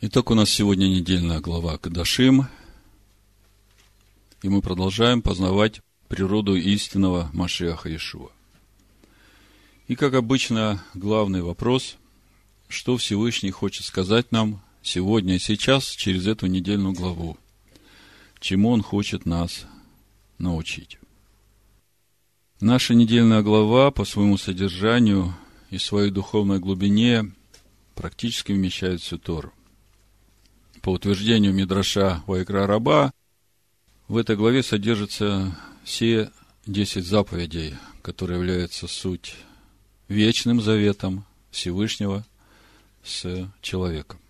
[0.00, 2.48] Итак, у нас сегодня недельная глава Кадашим,
[4.42, 8.30] и мы продолжаем познавать природу истинного Машеха Иешуа.
[9.86, 11.96] И, как обычно, главный вопрос,
[12.68, 17.38] что Всевышний хочет сказать нам сегодня и сейчас через эту недельную главу,
[18.40, 19.64] чему Он хочет нас
[20.38, 20.98] научить.
[22.60, 25.34] Наша недельная глава по своему содержанию
[25.70, 27.32] и своей духовной глубине
[27.94, 29.53] практически вмещает всю Тору.
[30.84, 33.14] По утверждению Мидраша Вайкра Раба,
[34.06, 36.30] в этой главе содержатся все
[36.66, 39.34] десять заповедей, которые являются суть
[40.08, 42.26] вечным заветом Всевышнего
[43.02, 44.20] с человеком.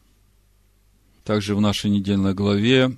[1.25, 2.97] Также в нашей недельной главе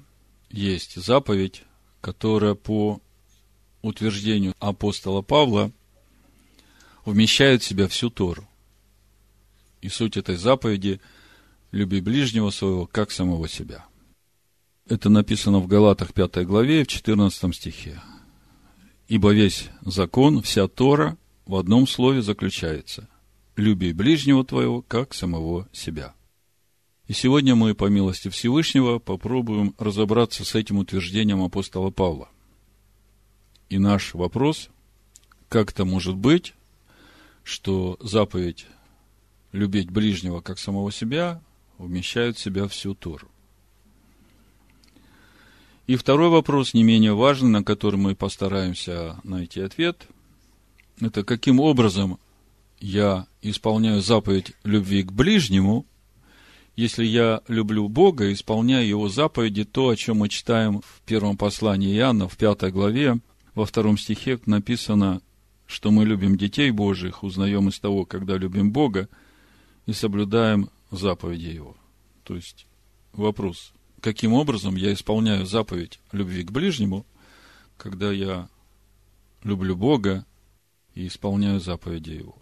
[0.51, 1.63] есть заповедь,
[2.03, 3.01] которая по
[3.81, 5.73] утверждению апостола Павла
[7.07, 8.47] вмещает в себя всю Тору.
[9.81, 11.01] И суть этой заповеди–
[11.77, 13.85] люби ближнего своего, как самого себя.
[14.89, 18.01] Это написано в Галатах 5 главе, в 14 стихе.
[19.09, 23.09] Ибо весь закон, вся Тора в одном слове заключается–
[23.57, 26.15] люби ближнего твоего, как самого себя.
[27.09, 32.29] И сегодня мы, по милости Всевышнего, попробуем разобраться с этим утверждением апостола Павла.
[33.69, 34.71] И наш вопрос,
[35.49, 36.55] как это может быть,
[37.45, 38.67] что заповедь
[39.53, 41.41] любить ближнего как самого себя
[41.79, 43.29] вмещает в себя всю Тору.
[45.87, 50.09] И второй вопрос, не менее важный, на который мы постараемся найти ответ,
[51.01, 52.19] это каким образом
[52.81, 55.87] я исполняю заповедь любви к ближнему,
[56.75, 61.97] если я люблю Бога, исполняю Его заповеди, то, о чем мы читаем в первом послании
[61.97, 63.19] Иоанна, в пятой главе,
[63.55, 65.23] во втором стихе написано,
[65.67, 69.09] что мы любим детей Божьих, узнаем из того, когда любим Бога,
[69.87, 71.77] и соблюдаем заповеди Его.
[72.25, 72.67] То есть,
[73.13, 77.07] вопрос, каким образом я исполняю заповедь любви к ближнему,
[77.77, 78.49] когда я
[79.43, 80.25] люблю Бога
[80.95, 82.37] и исполняю заповеди Его.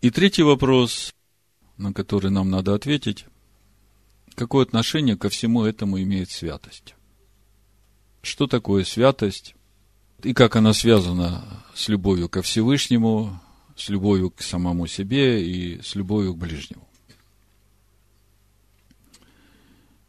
[0.00, 1.14] И третий вопрос,
[1.76, 3.26] на который нам надо ответить,
[4.34, 6.94] какое отношение ко всему этому имеет святость?
[8.22, 9.54] Что такое святость?
[10.22, 13.40] И как она связана с любовью ко Всевышнему,
[13.76, 16.86] с любовью к самому себе и с любовью к ближнему.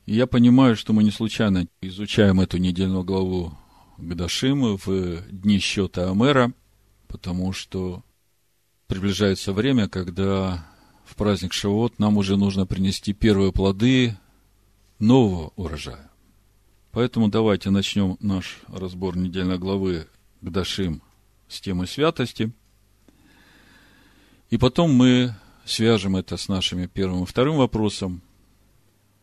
[0.05, 3.57] И я понимаю, что мы не случайно изучаем эту недельную главу
[3.97, 6.53] Гдашим в дни счета Амера,
[7.07, 8.03] потому что
[8.87, 10.65] приближается время, когда
[11.03, 14.17] в праздник Шавот нам уже нужно принести первые плоды
[14.99, 16.09] нового урожая.
[16.91, 20.07] Поэтому давайте начнем наш разбор недельной главы
[20.41, 21.01] Гдашим
[21.47, 22.53] с темы святости.
[24.49, 25.35] И потом мы
[25.65, 28.21] свяжем это с нашими первым и вторым вопросом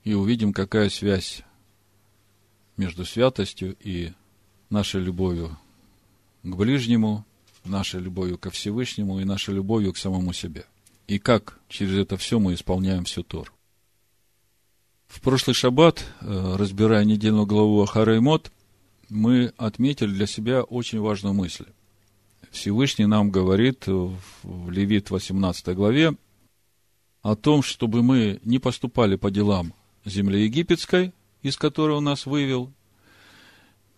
[0.03, 1.43] и увидим, какая связь
[2.77, 4.13] между святостью и
[4.69, 5.57] нашей любовью
[6.43, 7.25] к ближнему,
[7.65, 10.67] нашей любовью ко Всевышнему и нашей любовью к самому себе.
[11.07, 13.53] И как через это все мы исполняем всю Тору.
[15.07, 18.21] В прошлый шаббат, э, разбирая недельную главу Ахара
[19.09, 21.67] мы отметили для себя очень важную мысль.
[22.55, 26.17] Всевышний нам говорит в Левит 18 главе
[27.21, 32.73] о том, чтобы мы не поступали по делам земли египетской, из которой он нас вывел,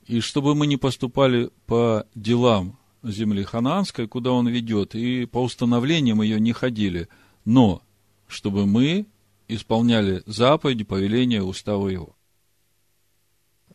[0.06, 6.22] и чтобы мы не поступали по делам земли ханаанской, куда он ведет, и по установлениям
[6.22, 7.08] ее не ходили,
[7.44, 7.82] но
[8.26, 9.06] чтобы мы
[9.48, 12.16] исполняли заповеди, повеления, уставы его.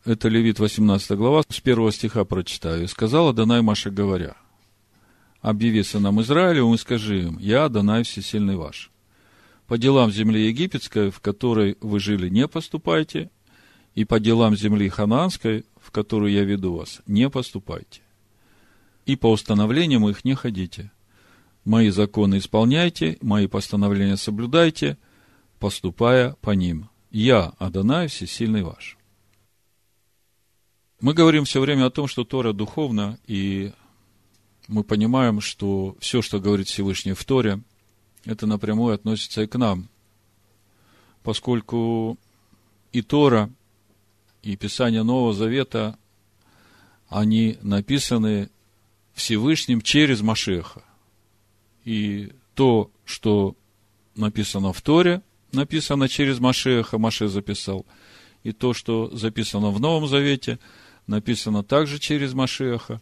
[0.06, 2.86] Это Левит 18 глава, с первого стиха прочитаю.
[2.86, 4.36] «И сказала Данай Маша, говоря,
[5.42, 8.92] объяви сынам Израилевым и скажи им, я Данай Всесильный ваш.
[9.68, 13.30] По делам земли египетской, в которой вы жили, не поступайте,
[13.96, 18.02] и по делам земли ханаанской, в которую я веду вас, не поступайте.
[19.06, 20.92] И по установлениям их не ходите.
[21.66, 24.98] Мои законы исполняйте, мои постановления соблюдайте–
[25.62, 26.90] поступая по ним.
[27.12, 28.98] Я, Адонай, всесильный ваш.
[31.00, 33.72] Мы говорим все время о том, что Тора духовна, и
[34.72, 37.62] мы понимаем, что все, что говорит Всевышний в Торе,
[38.24, 39.90] это напрямую относится и к нам.
[41.24, 42.18] Поскольку
[42.94, 43.50] и Тора,
[44.42, 45.98] и Писание Нового Завета,
[47.10, 48.50] они написаны
[49.14, 50.84] Всевышним через Машеха.
[51.84, 53.58] И то, что
[54.16, 55.22] написано в Торе,
[55.52, 57.86] написано через Машеха, Маше записал.
[58.44, 60.60] И то, что записано в Новом Завете,
[61.08, 63.02] написано также через Машеха,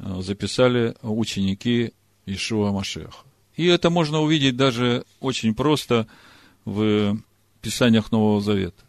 [0.00, 1.92] записали ученики
[2.26, 3.24] Ишуа Машеха.
[3.56, 6.06] И это можно увидеть даже очень просто
[6.64, 7.18] в
[7.60, 8.84] Писаниях Нового Завета.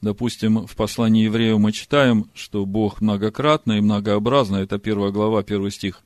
[0.00, 5.70] Допустим, в послании еврею мы читаем, что Бог многократно и многообразно, это первая глава, первый
[5.70, 6.02] стих,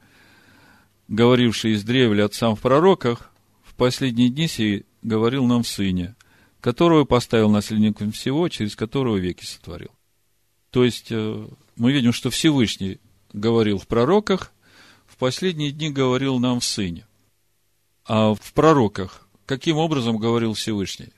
[1.08, 3.30] говоривший из древля отцам в пророках,
[3.64, 6.14] в последние дни сей говорил нам в Сыне,
[6.60, 9.90] которого поставил наследником всего, через которого веки сотворил.
[10.70, 12.98] То есть, э, мы видим, что Всевышний
[13.36, 14.52] говорил в пророках,
[15.06, 17.06] в последние дни говорил нам в Сыне.
[18.04, 21.12] А в пророках каким образом говорил Всевышний?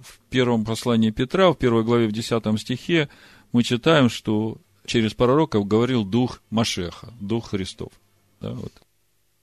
[0.00, 3.08] в первом послании Петра, в первой главе, в десятом стихе,
[3.52, 7.92] мы читаем, что через пророков говорил Дух Машеха, Дух Христов.
[8.40, 8.72] Да, вот.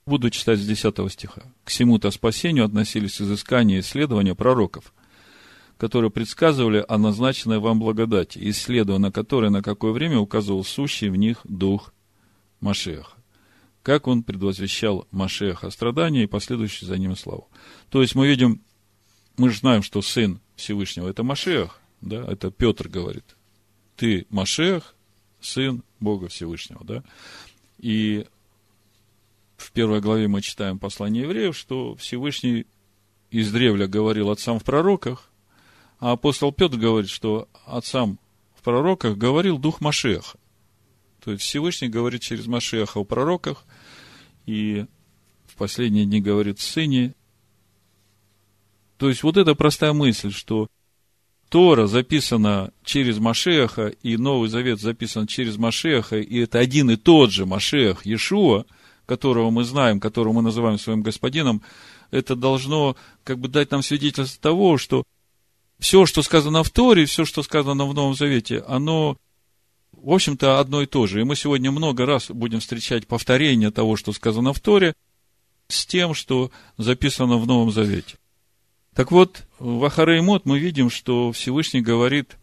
[0.06, 1.42] Буду читать с 10 стиха.
[1.64, 4.92] К всему-то спасению относились изыскания и исследования пророков,
[5.78, 11.16] которые предсказывали о назначенной вам благодати, исследуя на которой на какое время указывал сущий в
[11.16, 11.92] них Дух
[12.60, 13.12] Машеха.
[13.82, 17.48] Как он предвозвещал Машеха страдания и последующий за ним славу.
[17.90, 18.62] То есть мы видим,
[19.36, 23.36] мы же знаем, что Сын Всевышнего, это Машех, да, это Петр говорит.
[23.96, 24.94] Ты Машех,
[25.40, 27.02] сын Бога Всевышнего, да.
[27.78, 28.26] И
[29.56, 32.66] в первой главе мы читаем послание евреев, что Всевышний
[33.30, 35.30] из древля говорил отцам в пророках,
[35.98, 38.18] а апостол Петр говорит, что отцам
[38.54, 40.38] в пророках говорил дух Машеха.
[41.22, 43.64] То есть Всевышний говорит через Машеха о пророках,
[44.44, 44.86] и
[45.46, 47.14] в последние дни говорит в Сыне,
[48.98, 50.68] то есть, вот эта простая мысль, что
[51.48, 57.30] Тора записана через Машеха, и Новый Завет записан через Машеха, и это один и тот
[57.30, 58.64] же Машех Иешуа,
[59.04, 61.62] которого мы знаем, которого мы называем своим господином,
[62.10, 65.04] это должно как бы дать нам свидетельство того, что
[65.78, 69.16] все, что сказано в Торе, все, что сказано в Новом Завете, оно,
[69.92, 71.20] в общем-то, одно и то же.
[71.20, 74.94] И мы сегодня много раз будем встречать повторение того, что сказано в Торе,
[75.68, 78.16] с тем, что записано в Новом Завете.
[78.94, 82.36] Так вот, в Ахареймот мы видим, что Всевышний говорит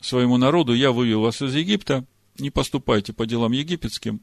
[0.00, 2.04] своему народу, я вывел вас из Египта,
[2.38, 4.20] не поступайте по делам египетским,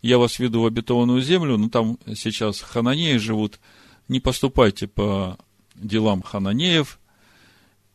[0.00, 3.58] я вас веду в обетованную землю, но там сейчас хананеи живут,
[4.06, 5.38] не поступайте по
[5.74, 7.00] делам хананеев,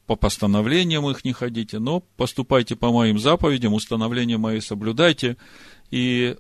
[0.06, 5.38] по постановлениям их не ходите, но поступайте по моим заповедям, установления мои соблюдайте.
[5.92, 6.36] И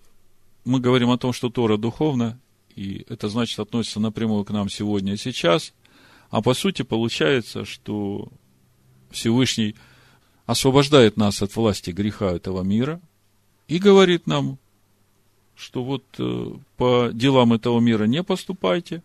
[0.65, 2.39] мы говорим о том, что Тора духовна,
[2.75, 5.73] и это значит относится напрямую к нам сегодня и сейчас–
[6.33, 8.27] а по сути получается, что
[9.11, 9.75] Всевышний
[10.47, 12.99] освобождает нас от власти греха этого мира
[13.67, 14.57] и говорит нам,
[15.55, 19.03] что вот э, по делам этого мира не поступайте,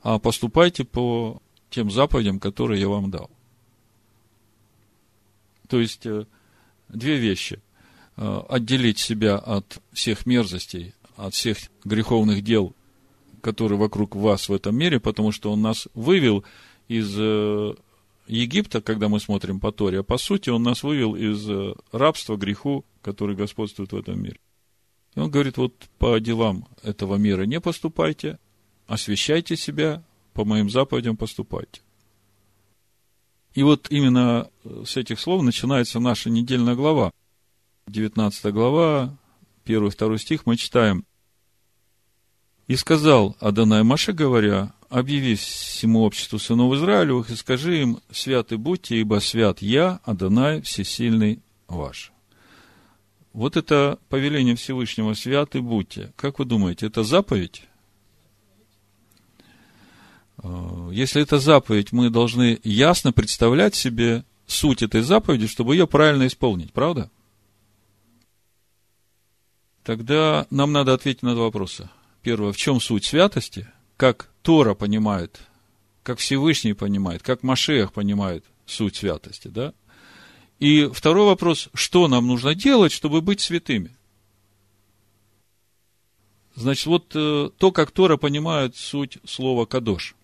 [0.00, 3.28] а поступайте по тем заповедям, которые я вам дал.
[5.72, 6.26] То есть, э,
[6.90, 7.62] две вещи.
[8.18, 12.74] Э, отделить себя от всех мерзостей, от всех греховных дел
[13.40, 16.44] который вокруг вас в этом мире, потому что он нас вывел
[16.86, 17.74] из э,
[18.28, 21.48] Египта, когда мы смотрим по Торе, а по сути он нас вывел из
[21.90, 24.38] рабства, греху, который господствует в этом мире.
[25.16, 28.38] И он говорит, вот по делам этого мира не поступайте,
[28.86, 30.04] освящайте себя,
[30.34, 31.80] по моим заповедям поступайте.
[33.54, 37.12] И вот именно э, с этих слов начинается наша недельная глава.
[37.88, 39.16] 19 глава,
[39.66, 41.04] 1-2 стих мы читаем.
[42.68, 49.00] И сказал Адонай Маше, говоря, объяви всему обществу сынов Израилевых и скажи им, святы будьте,
[49.00, 52.12] ибо свят я, Адонай, всесильный ваш.
[53.32, 56.12] Вот это повеление Всевышнего, святы будьте.
[56.16, 57.64] Как вы думаете, это заповедь?
[60.42, 66.26] Э, если это заповедь, мы должны ясно представлять себе суть этой заповеди, чтобы ее правильно
[66.26, 67.10] исполнить, правда?
[69.84, 71.90] Тогда нам надо ответить на два вопроса.
[72.22, 75.40] Первое, в чем суть святости, как Тора понимает,
[76.02, 79.74] как Всевышний понимает, как Машех понимает суть святости, да?
[80.60, 83.96] И второй вопрос, что нам нужно делать, чтобы быть святыми?
[86.54, 90.14] Значит, вот э, то, как Тора понимает суть слова «кадош».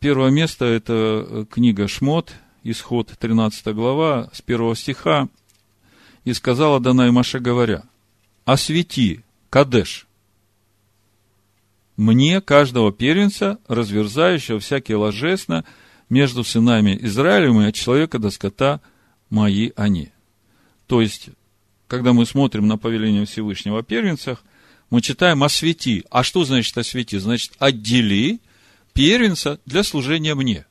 [0.00, 5.28] Первое место– это э, книга Шмот, исход 13 глава, с первого стиха.
[6.24, 7.82] «И сказала Данай Маше, говоря,
[8.44, 10.06] «Освети, Кадеш,
[11.96, 15.64] мне, каждого первенца, разверзающего всякие ложесно
[16.08, 18.80] между сынами Израилем и от человека до скота
[19.30, 20.12] мои они.
[20.86, 21.30] То есть,
[21.88, 24.44] когда мы смотрим на повеление Всевышнего о первенцах,
[24.90, 26.04] мы читаем «освети».
[26.08, 27.18] А что значит «освети»?
[27.18, 28.40] Значит, отдели
[28.98, 30.66] первенца для служения мне.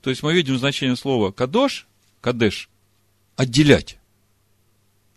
[0.00, 1.86] То есть, мы видим значение слова «кадош»,
[2.22, 2.70] «кадеш»,
[3.36, 3.98] «отделять».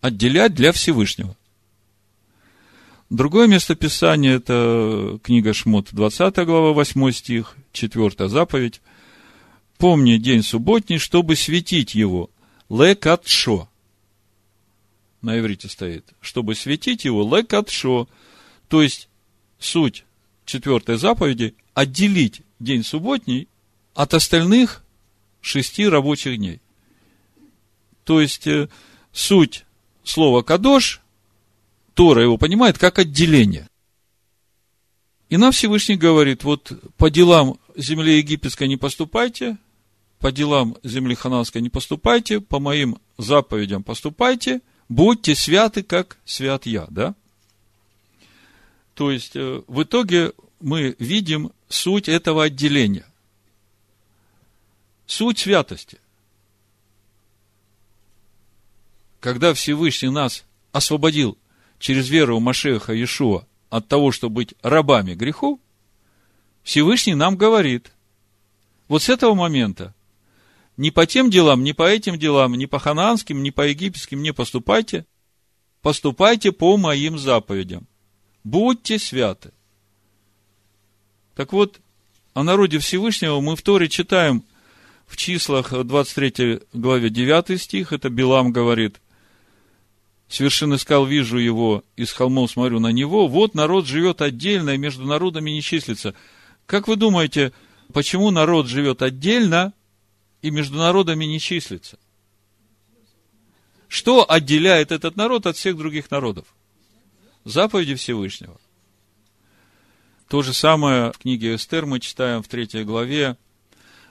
[0.02, 1.38] Отделять для Всевышнего.
[3.10, 8.82] Другое место Писания– это книга Шмот, 20 глава, 8 стих, 4 заповедь.
[9.78, 12.30] «Помни день субботний, чтобы светить его,
[12.70, 13.70] лекатшо».
[15.22, 16.06] На иврите стоит.
[16.20, 18.10] «Чтобы светить его, лекатшо».
[18.68, 19.08] То есть,
[19.60, 20.04] суть
[20.46, 23.48] четвертой заповеди– отделить день субботний
[23.94, 24.84] от остальных
[25.42, 26.62] шести рабочих дней.
[28.04, 28.70] То есть, э,
[29.12, 29.66] суть
[30.04, 31.02] слова «кадош»
[31.94, 33.68] Тора его понимает как отделение.
[35.30, 39.58] И нам Всевышний говорит, вот по делам земли египетской не поступайте,
[40.20, 46.86] по делам земли хананской не поступайте, по моим заповедям поступайте, будьте святы, как свят я,
[46.90, 47.16] да?
[49.02, 53.08] То есть, э, в итоге мы видим суть этого отделения.
[55.08, 56.00] Суть святости.
[59.20, 61.36] Когда Всевышний нас освободил
[61.80, 65.60] через веру Машеха Иешуа от того, чтобы быть рабами греху,
[66.62, 67.92] Всевышний нам говорит,
[68.88, 69.96] вот с этого момента
[70.78, 74.32] ни по тем делам, ни по этим делам, ни по хананским, ни по египетским не
[74.32, 75.08] поступайте,
[75.82, 77.88] поступайте по моим заповедям.
[78.44, 79.52] Будьте святы.
[81.36, 81.80] Так вот,
[82.34, 84.44] о народе Всевышнего мы в Торе читаем
[85.08, 89.00] в числах 23 главе 9 стих, это Билам говорит–
[90.32, 94.78] с вершины скал вижу его, из холмов смотрю на него, вот народ живет отдельно и
[94.78, 96.16] между народами не числится.
[96.66, 97.52] Как вы думаете,
[97.92, 99.74] почему народ живет отдельно
[100.42, 102.00] и между народами не числится?
[103.90, 106.46] Что отделяет этот народ от всех других народов?
[107.44, 108.60] Заповеди Всевышнего.
[110.28, 113.38] То же самое в книге Эстер мы читаем в третьей главе.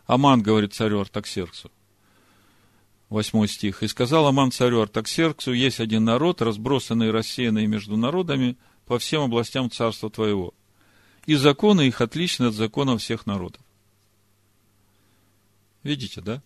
[0.06, 1.70] Аман говорит царю Артаксерксу.
[3.08, 3.82] 8 стих.
[3.82, 8.56] «И сказал Аман царю Артаксерксу, есть один народ, разбросанный и рассеянный между народами
[8.86, 10.54] по всем областям царства твоего.
[11.26, 13.62] И законы их отличны от законов всех народов».
[15.82, 16.42] Видите, да?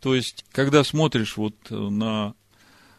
[0.00, 2.34] То есть, когда смотришь вот на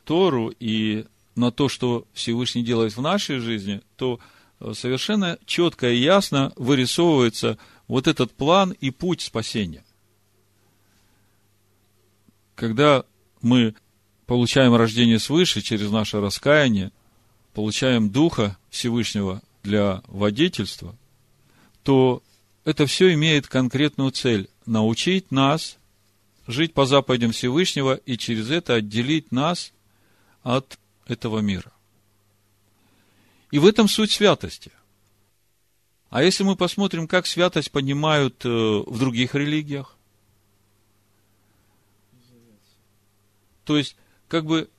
[0.04, 4.20] Тору и на то, что Всевышний делает в нашей жизни, то
[4.74, 9.84] совершенно четко и ясно вырисовывается вот этот план и путь спасения.
[12.56, 13.04] Когда
[13.42, 13.76] мы
[14.26, 16.92] получаем рождение свыше через наше раскаяние,
[17.54, 20.96] получаем Духа Всевышнего для водительства,
[21.84, 22.24] то
[22.64, 25.78] это все имеет конкретную цель– научить нас
[26.48, 29.74] жить по заповедям Всевышнего и через это отделить нас
[30.44, 31.72] от этого мира.
[33.52, 34.72] И в этом суть святости.
[36.10, 39.96] А если мы посмотрим, как святость понимают э, в других религиях,
[43.66, 43.98] То есть,
[44.28, 44.70] как бы,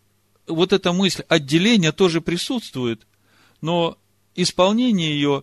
[0.46, 3.06] вот эта мысль отделения тоже присутствует,
[3.60, 3.98] но
[4.36, 5.42] исполнение ее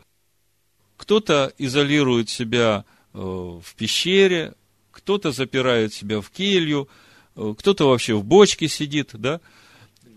[0.98, 4.54] кто-то изолирует себя э, в пещере,
[4.92, 6.88] кто-то запирает себя в келью,
[7.36, 9.42] э, кто-то вообще в бочке сидит, да.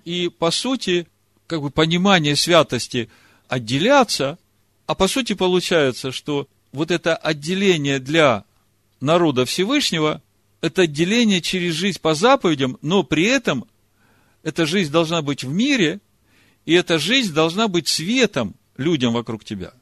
[0.06, 1.08] И, по сути,
[1.48, 3.10] как бы понимание святости
[3.48, 4.38] отделяться,
[4.86, 8.44] а по сути получается, что вот это отделение для
[9.00, 10.22] народа Всевышнего
[10.60, 13.66] это отделение через жизнь по заповедям, но при этом
[14.44, 16.00] эта жизнь должна быть в мире,
[16.66, 19.72] и эта жизнь должна быть светом людям вокруг тебя.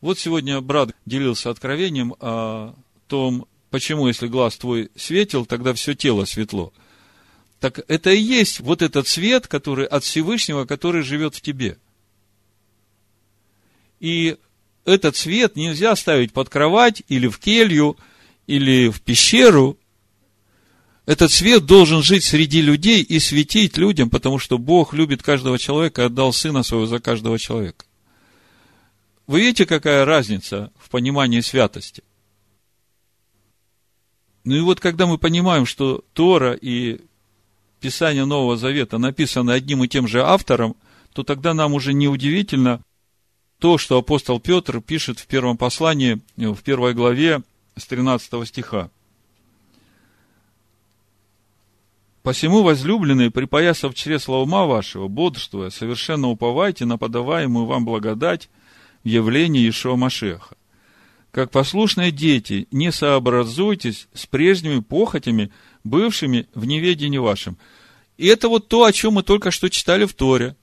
[0.00, 2.74] Вот сегодня брат делился откровением о
[3.06, 6.72] том, почему, если глаз твой светил, тогда все тело светло.
[7.62, 11.78] Так это и есть вот этот свет, который от Всевышнего, который живет в тебе.
[14.00, 14.36] И
[14.84, 17.96] этот свет нельзя ставить под кровать или в келью–
[18.46, 19.78] или в пещеру,
[21.06, 26.02] этот свет должен жить среди людей и светить людям, потому что Бог любит каждого человека
[26.02, 27.84] и отдал Сына Своего за каждого человека.
[29.26, 32.02] Вы видите, какая разница в понимании святости?
[34.44, 37.00] Ну и вот когда мы понимаем, что Тора и
[37.82, 40.76] Писание Нового Завета написаны одним и тем же автором,
[41.12, 42.80] то тогда нам уже не удивительно
[43.58, 47.42] то, что апостол Петр пишет в первом послании, в первой главе,
[47.76, 48.88] с 13 стиха.
[52.22, 58.48] Посему, возлюбленные, припоясав чресла ума вашего, бодрствуя, совершенно уповайте на подаваемую вам благодать
[59.02, 60.54] в явлении Машеха.
[61.32, 65.50] Как послушные дети, не сообразуйтесь с прежними похотями,
[65.84, 67.58] бывшими в неведении вашем.
[68.16, 70.56] И это вот то, о чем мы только что читали в Торе.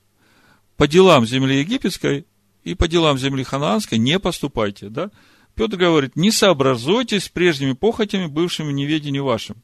[0.76, 2.26] По делам земли египетской
[2.64, 5.10] и по делам земли ханаанской не поступайте, да?
[5.54, 9.56] Петр говорит, не сообразуйтесь с прежними похотями, бывшими в неведении вашим.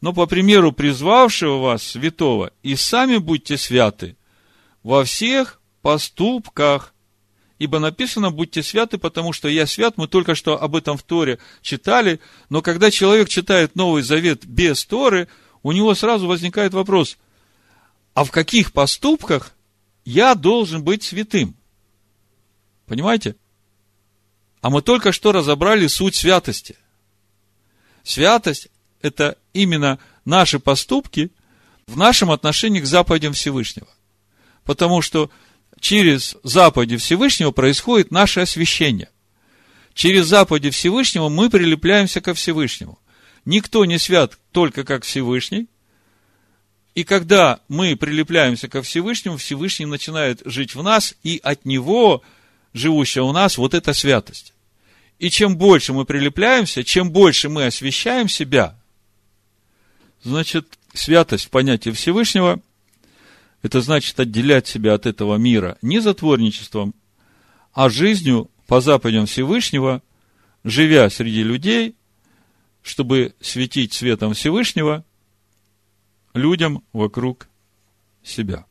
[0.00, 4.16] Но по примеру призвавшего вас святого, и сами будьте святы,
[4.82, 6.94] во всех поступках.
[7.60, 9.98] Ибо написано, будьте святы, потому что я свят.
[9.98, 12.18] Мы только что об этом в Торе читали.
[12.48, 15.28] Но когда человек читает Новый Завет без Торы,
[15.62, 17.18] у него сразу возникает вопрос,
[18.14, 19.52] а в каких поступках
[20.06, 21.54] я должен быть святым?
[22.86, 23.36] Понимаете?
[24.62, 26.78] А мы только что разобрали суть святости.
[28.04, 28.68] Святость–
[29.02, 31.30] это именно наши поступки
[31.86, 33.88] в нашем отношении к заповедям Всевышнего.
[34.64, 35.30] Потому что
[35.80, 39.08] через заповеди Всевышнего происходит наше освящение.
[39.94, 42.98] Через заповеди Всевышнего мы прилепляемся ко Всевышнему.
[43.44, 45.66] Никто не свят только как Всевышний.
[46.94, 52.22] И когда мы прилепляемся ко Всевышнему, Всевышний начинает жить в нас, и от Него,
[52.72, 54.52] живущая у нас, вот эта святость.
[55.18, 58.78] И чем больше мы прилепляемся, чем больше мы освящаем себя,
[60.22, 62.60] значит, святость в понятии Всевышнего
[63.62, 66.94] это значит отделять себя от этого мира не затворничеством,
[67.72, 70.02] а жизнью по заповедям Всевышнего,
[70.64, 71.96] живя среди людей,
[72.82, 75.04] чтобы светить светом Всевышнего
[76.34, 77.48] людям вокруг
[78.22, 78.64] себя.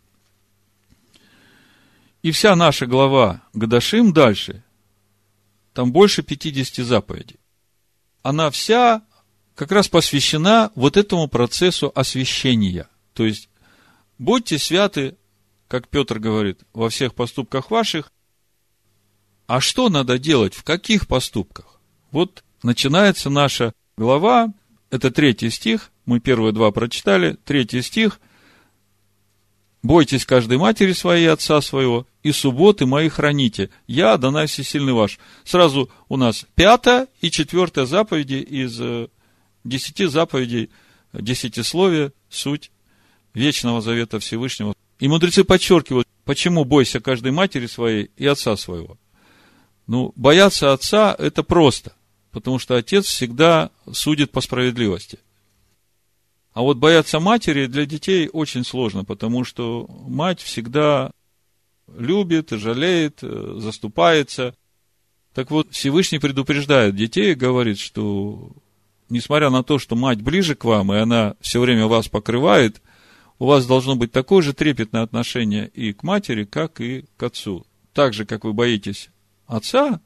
[2.22, 4.64] И вся наша глава Гадашим дальше,
[5.74, 7.40] там больше 50 заповедей.
[8.22, 9.04] Она вся
[9.56, 12.88] как раз посвящена вот этому процессу освящения.
[13.14, 13.50] То есть,
[14.20, 15.16] Будьте святы,
[15.70, 18.12] как Петр говорит, во всех поступках ваших.
[19.48, 20.54] А что надо делать?
[20.54, 21.80] В каких поступках?
[22.12, 24.54] Вот начинается наша глава,
[24.90, 28.20] это третий стих, мы первые два прочитали, третий стих.
[29.82, 33.70] Бойтесь каждой матери своей, отца своего, и субботы мои храните.
[33.88, 35.18] Я, Адонай Всесильный ваш.
[35.46, 39.08] Сразу у нас пятая и четвертая заповеди из э,
[39.64, 40.70] десяти заповедей,
[41.14, 42.72] десятисловия, суть
[43.40, 44.74] вечного завета Всевышнего.
[45.00, 48.98] И мудрецы подчеркивают, почему бойся каждой матери своей и отца своего.
[49.88, 51.94] Ну, бояться отца– это просто,
[52.32, 55.20] потому что отец всегда судит по справедливости.
[56.54, 61.12] А вот бояться матери для детей очень сложно, потому что мать всегда
[61.98, 64.54] любит, жалеет, э, заступается.
[65.34, 68.52] Так вот, Всевышний предупреждает детей и говорит, что
[69.10, 72.82] несмотря на то, что мать ближе к вам, и она все время вас покрывает,
[73.40, 77.66] у вас должно быть такое же трепетное отношение и к матери, как и к отцу.
[77.94, 79.10] Так же, как вы боитесь
[79.48, 80.02] отца,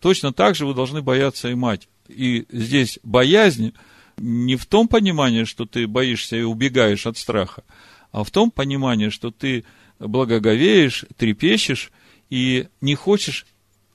[0.00, 1.88] точно так же вы должны бояться и мать.
[2.08, 3.74] И здесь боязнь
[4.16, 7.64] не в том понимании, что ты боишься и убегаешь от страха,
[8.12, 9.64] а в том понимании, что ты
[9.98, 11.90] благоговеешь, трепещешь
[12.30, 13.46] и не хочешь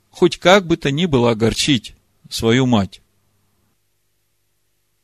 [0.09, 1.95] хоть как бы то ни было огорчить
[2.29, 3.02] свою мать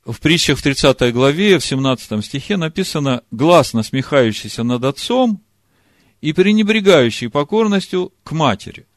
[0.06, 5.44] в притчах в 30 главе, в 17 стихе написано «глаз, насмехающийся над отцом
[6.22, 8.88] и пренебрегающий покорностью к матери,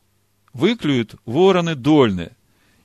[0.52, 2.36] выклюют вороны дольные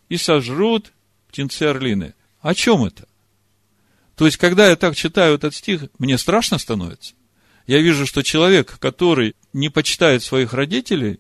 [0.10, 0.94] и сожрут
[1.30, 2.14] птенцы орлины».
[2.42, 3.08] О чем это?
[4.16, 7.14] То есть, когда я так читаю этот стих, мне страшно становится.
[7.68, 11.20] Я вижу, что человек, который не почитает своих родителей,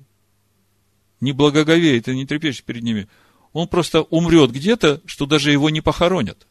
[1.19, 3.07] не благоговеет и не трепещет перед ними,
[3.53, 6.46] он просто умрет где-то, что даже его не похоронят.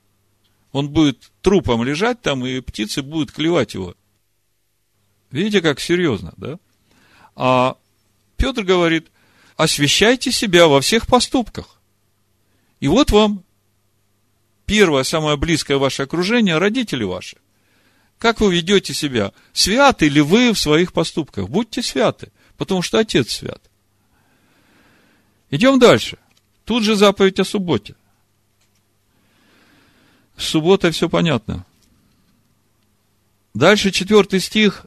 [0.76, 3.94] Он будет трупом лежать там, и птицы будут клевать его.
[5.30, 6.58] Видите, как серьезно, да?
[7.34, 7.78] А
[8.36, 9.06] Петр говорит,
[9.56, 11.80] освящайте себя во всех поступках.
[12.80, 13.42] И вот вам
[14.66, 17.38] первое, самое близкое ваше окружение, родители ваши.
[18.18, 19.32] Как вы ведете себя?
[19.54, 21.48] Святы ли вы в своих поступках?
[21.48, 23.62] Будьте святы, потому что Отец свят.
[25.48, 26.18] Идем дальше.
[26.66, 27.94] Тут же заповедь о субботе.
[30.36, 31.64] С субботой все понятно.
[33.54, 34.86] Дальше четвертый стих.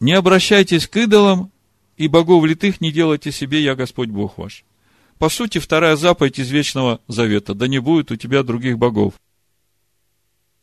[0.00, 1.52] Не обращайтесь к идолам,
[1.96, 4.64] и богов литых не делайте себе, я Господь Бог ваш.
[5.18, 7.54] По сути, вторая заповедь из Вечного Завета.
[7.54, 9.14] Да не будет у тебя других богов.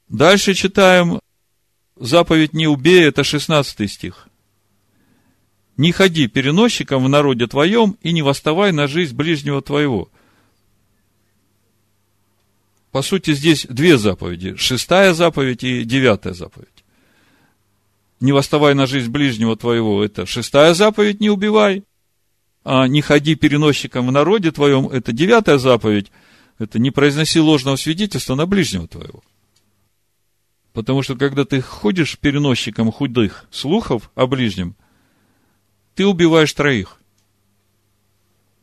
[0.09, 1.19] Дальше читаем
[1.95, 4.27] заповедь «Не убей», это 16 стих.
[5.77, 10.09] «Не ходи переносчиком в народе твоем и не восставай на жизнь ближнего твоего».
[12.97, 14.55] По сути, здесь две заповеди.
[14.55, 16.83] Шестая заповедь и девятая заповедь.
[18.19, 21.83] Не восставай на жизнь ближнего твоего, это шестая заповедь, не убивай.
[22.63, 26.11] А не ходи переносчиком в народе твоем, это девятая заповедь,
[26.57, 29.23] это не произноси ложного свидетельства на ближнего твоего.
[30.73, 34.75] Потому что, когда ты ходишь переносчиком худых слухов о ближнем,
[35.93, 36.99] ты убиваешь троих.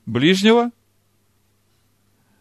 [0.07, 0.73] Ближнего–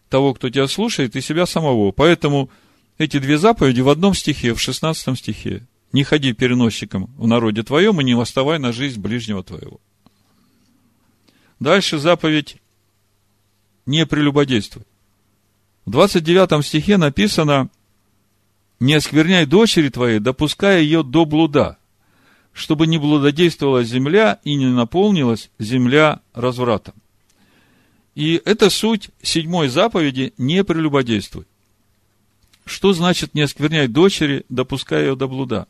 [0.08, 1.92] того, кто тебя слушает, и себя самого.
[1.92, 2.50] Поэтому
[2.98, 5.66] эти две заповеди в одном стихе, в 16 стихе.
[5.92, 9.80] не ходи переносчиком в народе твоем и не восставай на жизнь ближнего твоего.
[11.60, 12.56] Дальше заповедь
[13.86, 14.84] не прелюбодействуй.
[15.84, 17.68] В 29 стихе написано,
[18.80, 21.78] не оскверняй дочери твоей, допуская ее до блуда,
[22.52, 26.94] чтобы не блудодействовала земля и не наполнилась земля развратом.
[28.14, 31.46] И это суть седьмой заповеди «не прелюбодействуй».
[32.64, 35.66] Что значит не оскверняй дочери, допуская ее до блуда?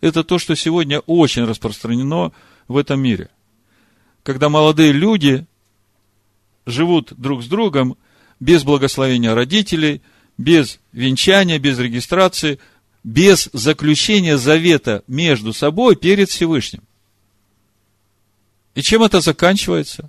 [0.00, 2.32] Это то, что сегодня очень распространено
[2.68, 3.28] в этом мире.
[4.22, 5.46] Когда молодые люди
[6.64, 7.96] живут друг с другом
[8.38, 10.00] без благословения родителей,
[10.38, 12.58] без венчания, без регистрации,
[13.04, 16.82] без заключения завета между собой перед Всевышним.
[18.74, 20.08] И чем это заканчивается?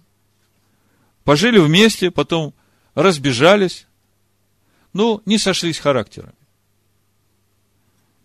[1.24, 2.54] Пожили вместе, потом
[2.96, 3.88] разбежались,
[4.94, 6.34] ну, не сошлись характерами.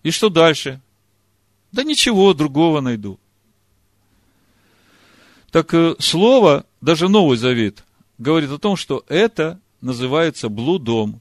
[0.03, 0.81] И что дальше?
[1.73, 3.19] Да ничего, другого найду.
[5.51, 7.85] Так э, слово, даже Новый Завет,
[8.19, 11.21] говорит о том, что это называется блудом.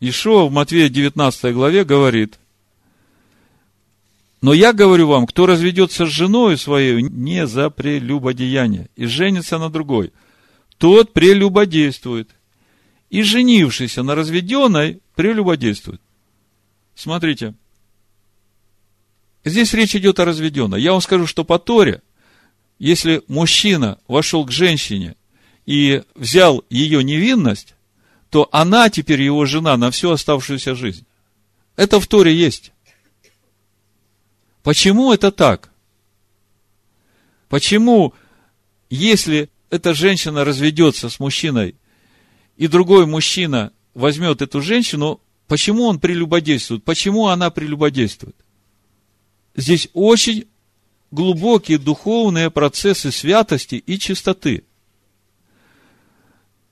[0.00, 2.38] Ишуа в Матвея 19 главе говорит,
[4.40, 9.70] но я говорю вам, кто разведется с женой своей не за прелюбодеяние и женится на
[9.70, 10.12] другой,
[10.82, 12.28] тот прелюбодействует.
[13.08, 16.00] И женившийся на разведенной прелюбодействует.
[16.96, 17.54] Смотрите.
[19.44, 20.82] Здесь речь идет о разведенной.
[20.82, 22.02] Я вам скажу, что по Торе,
[22.80, 25.14] если мужчина вошел к женщине
[25.66, 27.76] и взял ее невинность,
[28.28, 31.06] то она теперь его жена на всю оставшуюся жизнь.
[31.76, 32.72] Это в Торе есть.
[34.64, 35.70] Почему это так?
[37.48, 38.14] Почему,
[38.90, 41.74] если эта женщина разведется с мужчиной,
[42.56, 46.84] и другой мужчина возьмет эту женщину, почему он прелюбодействует?
[46.84, 48.36] Почему она прелюбодействует?
[49.56, 50.46] Здесь очень
[51.10, 54.64] глубокие духовные процессы святости и чистоты–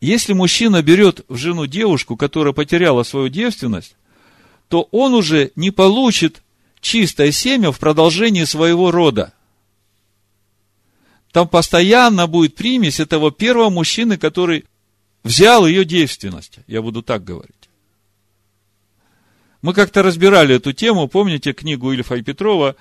[0.01, 3.97] если мужчина берет в жену девушку, которая потеряла свою девственность,
[4.69, 6.43] то он уже не получит
[6.81, 9.35] чистое семя в продолжении своего рода.
[11.33, 14.65] Там постоянно будет примесь этого первого мужчины, который
[15.23, 16.59] взял ее девственность.
[16.67, 17.55] Я буду так говорить.
[19.63, 22.77] Мы как-то разбирали эту тему, помните книгу Ильфа и Петрова,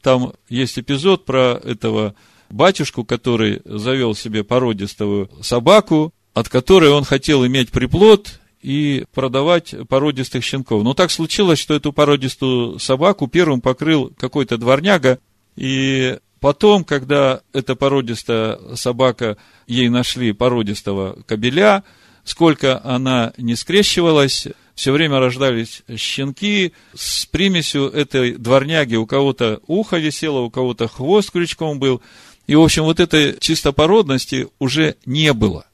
[0.00, 2.14] там есть эпизод про этого
[2.48, 10.44] батюшку, который завел себе породистую собаку, от которой он хотел иметь приплод и продавать породистых
[10.44, 10.84] щенков.
[10.84, 15.18] Но так случилось, что эту породистую собаку первым покрыл какой-то дворняга,
[15.56, 21.84] и потом, когда эта породистая собака, ей нашли породистого кобеля,
[22.24, 28.96] сколько она не скрещивалась, все время рождались щенки с примесью этой дворняги.
[28.96, 32.00] У кого-то ухо висело, у кого-то хвост крючком был.
[32.46, 35.66] И, в общем, вот этой чистопородности уже не было.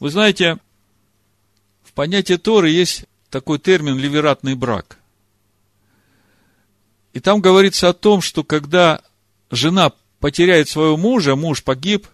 [0.00, 0.58] Вы знаете,
[1.84, 4.98] в понятии Торы есть такой термин ливератный брак.
[7.12, 9.00] И там говорится о том, что когда
[9.50, 12.06] жена потеряет своего мужа, муж погиб,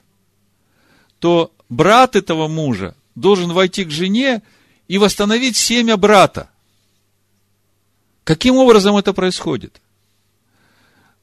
[1.18, 4.42] то брат этого мужа должен войти к жене
[4.88, 6.50] и восстановить семя брата.
[8.24, 9.80] Каким образом это происходит?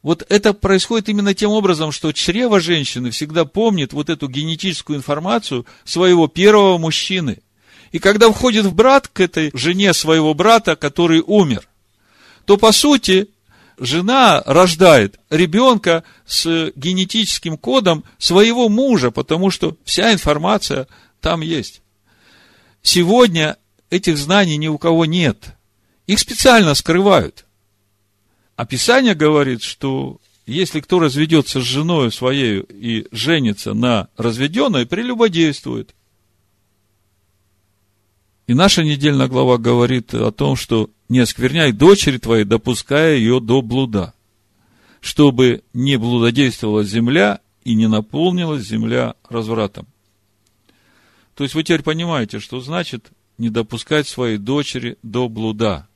[0.02, 5.66] Вот это происходит именно тем образом, что чрево женщины всегда помнит вот эту генетическую информацию
[5.84, 7.40] своего первого мужчины.
[7.92, 11.68] И когда входит в брат к этой жене своего брата, который умер,
[12.46, 13.28] то по сути
[13.80, 20.88] жена рождает ребенка с генетическим кодом своего мужа, потому что вся информация
[21.22, 21.82] там есть.
[22.82, 23.58] Сегодня
[23.90, 25.56] этих знаний ни у кого нет.
[26.08, 27.46] Их специально скрывают–
[28.60, 35.96] Описание говорит, что если кто разведется с женой своей и женится на разведенной, прелюбодействует.
[38.50, 43.62] И наша недельная глава говорит о том, что не оскверняй дочери твоей, допуская ее до
[43.62, 44.16] блуда,
[45.02, 49.86] чтобы не блудодействовала земля и не наполнилась земля развратом.
[51.36, 55.88] То есть вы теперь понимаете, что значит не допускать своей дочери до блуда.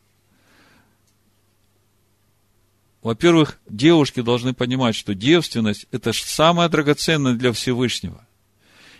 [3.02, 8.28] Во-первых, девушки должны понимать, что девственность– это самое драгоценное для Всевышнего.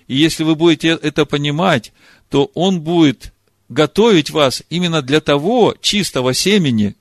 [0.08, 1.94] И если вы будете это понимать,
[2.30, 3.33] то Он будет
[3.74, 6.96] готовить вас именно для того чистого семени,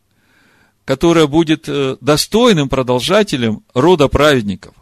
[0.85, 4.75] которое будет э, достойным продолжателем рода праведников.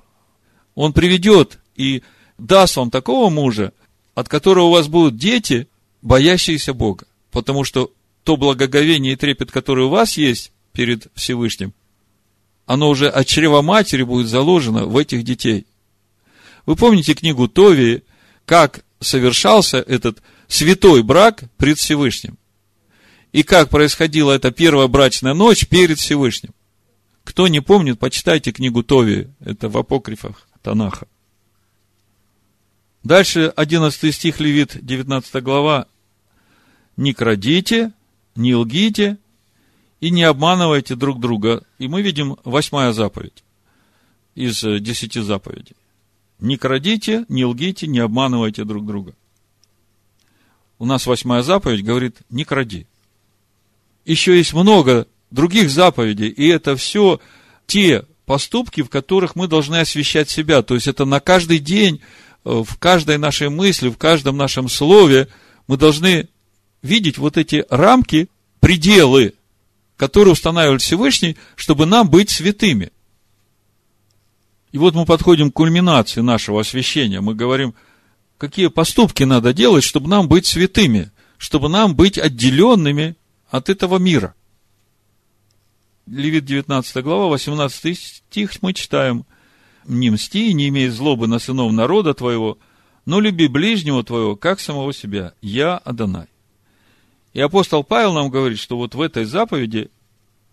[0.75, 2.03] Он приведет и
[2.39, 3.73] даст вам такого мужа,
[4.15, 5.69] от которого у вас будут дети,
[6.01, 7.07] боящиеся Бога.
[7.31, 7.93] Потому что
[8.25, 11.75] то благоговение и трепет, который у вас есть, перед Всевышним,
[12.67, 15.67] оно уже от чрева матери будет заложено в этих детей.
[16.65, 18.05] Вы помните книгу Тови,
[18.47, 22.37] как совершался этот святой брак пред Всевышним?
[23.33, 26.53] И как происходила эта первая брачная ночь перед Всевышним?
[27.25, 31.07] Кто не помнит, почитайте книгу Тови, это в апокрифах Танаха.
[33.05, 35.87] Дальше 11 стих Левит, 19 глава.
[36.97, 37.93] «Не крадите,
[38.35, 39.17] не лгите
[40.01, 41.65] и не обманывайте друг друга».
[41.79, 43.43] И мы видим восьмая заповедь
[44.35, 45.77] из десяти заповедей.
[46.41, 49.15] «Не крадите, не лгите, не обманывайте друг друга».
[50.81, 52.89] У нас восьмая заповедь говорит «не кради».
[54.05, 57.21] Еще есть много других заповедей, и это все
[57.69, 60.63] те поступки, в которых мы должны освещать себя.
[60.63, 62.01] То есть это на каждый день
[62.45, 65.29] Э, в каждой нашей мысли, в каждом нашем слове
[65.67, 66.29] мы должны
[66.83, 68.29] видеть вот эти рамки,
[68.61, 69.35] пределы,
[69.97, 72.91] которые устанавливает Всевышний, чтобы нам быть святыми.
[74.73, 77.21] И вот мы подходим к кульминации нашего освящения.
[77.21, 77.75] Мы говорим,
[78.41, 83.15] какие поступки надо делать, чтобы нам быть святыми, чтобы нам быть отделенными
[83.51, 84.35] от этого мира.
[86.07, 89.27] Левит 19 глава, 18 стих мы читаем–
[89.87, 92.59] не мсти, не имей злобы на сынов народа твоего,
[93.07, 95.35] но люби ближнего твоего, как самого себя.
[95.41, 96.27] Я Адонай.
[97.33, 99.91] И апостол Павел нам говорит, что вот в этой заповеди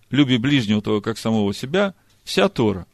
[0.09, 2.85] люби ближнего твоего, как самого себя, вся Тора.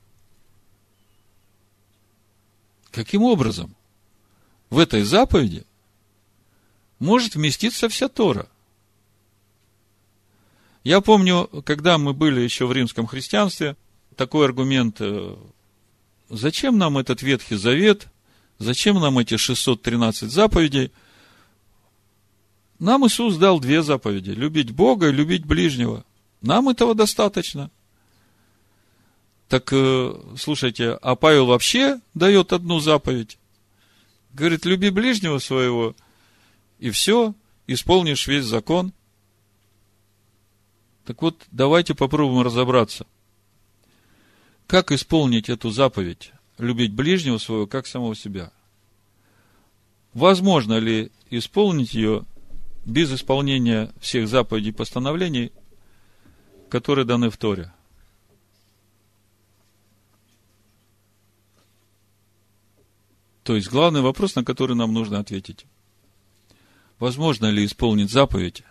[2.91, 3.75] Каким образом
[4.73, 5.65] в этой заповеди
[6.99, 8.47] может вместиться вся Тора?
[10.83, 13.77] Я помню, когда мы были еще в римском христианстве,
[14.15, 15.35] такой аргумент э,
[16.29, 18.07] Зачем нам этот Ветхий Завет?
[18.57, 20.91] Зачем нам эти 613 заповедей?
[22.79, 24.31] Нам Иисус дал две заповеди.
[24.31, 26.03] Любить Бога и любить ближнего.
[26.41, 27.69] Нам этого достаточно.
[29.47, 33.37] Так, э, слушайте, а Павел вообще дает одну заповедь.
[34.33, 35.95] Говорит, люби ближнего своего,
[36.79, 37.35] и все,
[37.67, 38.91] исполнишь весь закон.
[41.05, 43.05] Так вот, давайте попробуем разобраться.
[44.65, 46.31] Как исполнить эту заповедь?
[46.57, 48.51] Любить ближнего своего, как самого себя.
[50.13, 52.25] Возможно ли исполнить ее
[52.85, 55.51] без исполнения всех заповедей и постановлений,
[56.69, 57.71] которые даны в Торе?
[63.43, 65.65] То есть, главный вопрос, на который нам нужно ответить.
[66.97, 68.63] Возможно ли исполнить заповедь,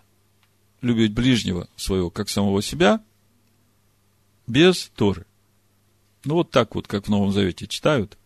[0.80, 3.02] любить ближнего своего, как самого себя,
[4.46, 5.26] без Торы?
[6.24, 8.16] Ну, вот так вот, как в Новом Завете читают.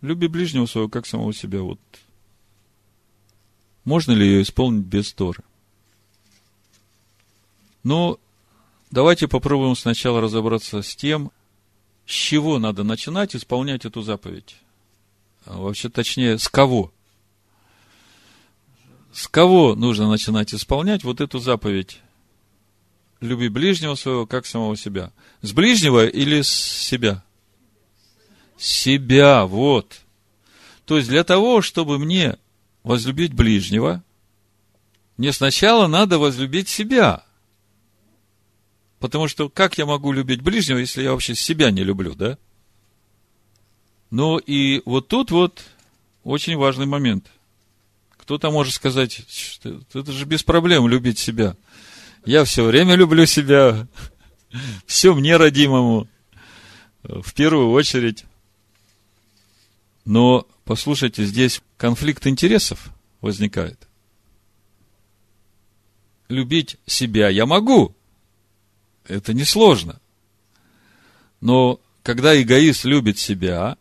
[0.00, 1.60] Люби ближнего своего, как самого себя.
[1.60, 1.80] Вот.
[3.84, 5.42] Можно ли ее исполнить без Торы?
[7.82, 8.18] Ну,
[8.90, 11.30] давайте попробуем сначала разобраться с тем,
[12.06, 14.56] с чего надо начинать исполнять эту заповедь.
[15.46, 16.92] А вообще, точнее, с кого?
[19.12, 22.00] С кого нужно начинать исполнять вот эту заповедь?
[23.20, 25.12] люби ближнего своего, как самого себя.
[25.42, 27.24] С ближнего или с себя?
[28.58, 30.00] Себя, вот.
[30.84, 32.38] То есть для того, чтобы мне
[32.82, 34.02] возлюбить ближнего,
[35.16, 37.24] мне сначала надо возлюбить себя.
[38.98, 42.38] Потому что как я могу любить ближнего, если я вообще себя не люблю, да?
[44.10, 45.64] Ну и вот тут вот
[46.24, 47.26] очень важный момент.
[48.16, 49.22] Кто-то может сказать,
[49.92, 51.56] это же без проблем любить себя.
[52.24, 53.86] Я все время люблю себя.
[54.86, 56.08] Все мне родимому.
[57.02, 58.24] В первую очередь.
[60.04, 62.90] Но, послушайте, здесь конфликт интересов
[63.20, 63.86] возникает.
[66.28, 67.94] Любить себя я могу.
[69.04, 70.00] Это несложно.
[71.40, 73.76] Но когда эгоист любит себя,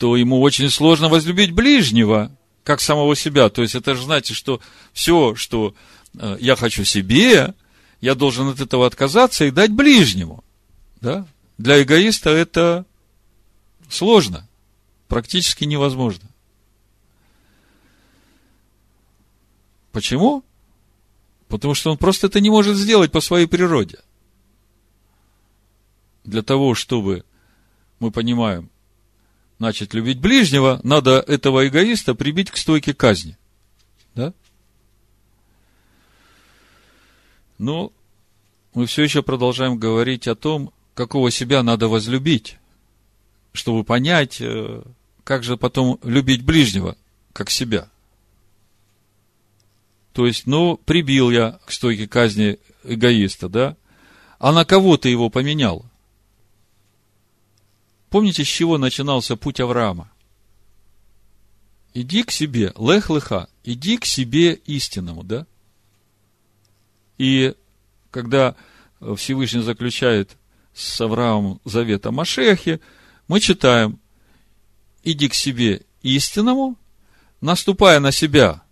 [0.00, 2.32] то ему очень сложно возлюбить ближнего,
[2.64, 3.50] как самого себя.
[3.50, 4.60] То есть это же значит, что
[4.92, 5.74] все, что
[6.18, 7.54] Э, я хочу себе,
[8.00, 10.44] я должен от этого отказаться и дать ближнему.
[11.00, 11.26] Да?
[11.58, 12.84] Для эгоиста это
[13.88, 14.48] сложно,
[15.08, 16.28] практически невозможно.
[19.92, 20.44] Почему?
[21.48, 23.98] Потому что он просто это не может сделать по своей природе.
[26.24, 27.24] Для того, чтобы
[27.98, 28.69] мы понимаем,
[29.60, 33.36] начать любить ближнего, надо этого эгоиста прибить к стойке казни.
[34.14, 34.32] Да?
[37.58, 37.92] Но
[38.74, 42.56] мы все еще продолжаем говорить о том, какого себя надо возлюбить,
[43.52, 44.82] чтобы понять, э,
[45.24, 46.96] как же потом любить ближнего,
[47.32, 47.88] как себя.
[50.14, 53.76] То есть, ну, прибил я к стойке казни эгоиста, да?
[54.38, 55.89] А на кого ты его поменял?
[58.10, 60.10] Помните, с чего начинался путь Авраама?
[61.94, 65.46] Иди к себе, лех-леха, иди к себе истинному, да?
[67.18, 67.54] И
[68.10, 68.56] когда
[69.16, 70.36] Всевышний заключает
[70.74, 72.80] с Авраамом завет о Машехе,
[73.28, 74.00] мы читаем,
[75.04, 76.76] иди к себе истинному,
[77.40, 78.62] наступая на себя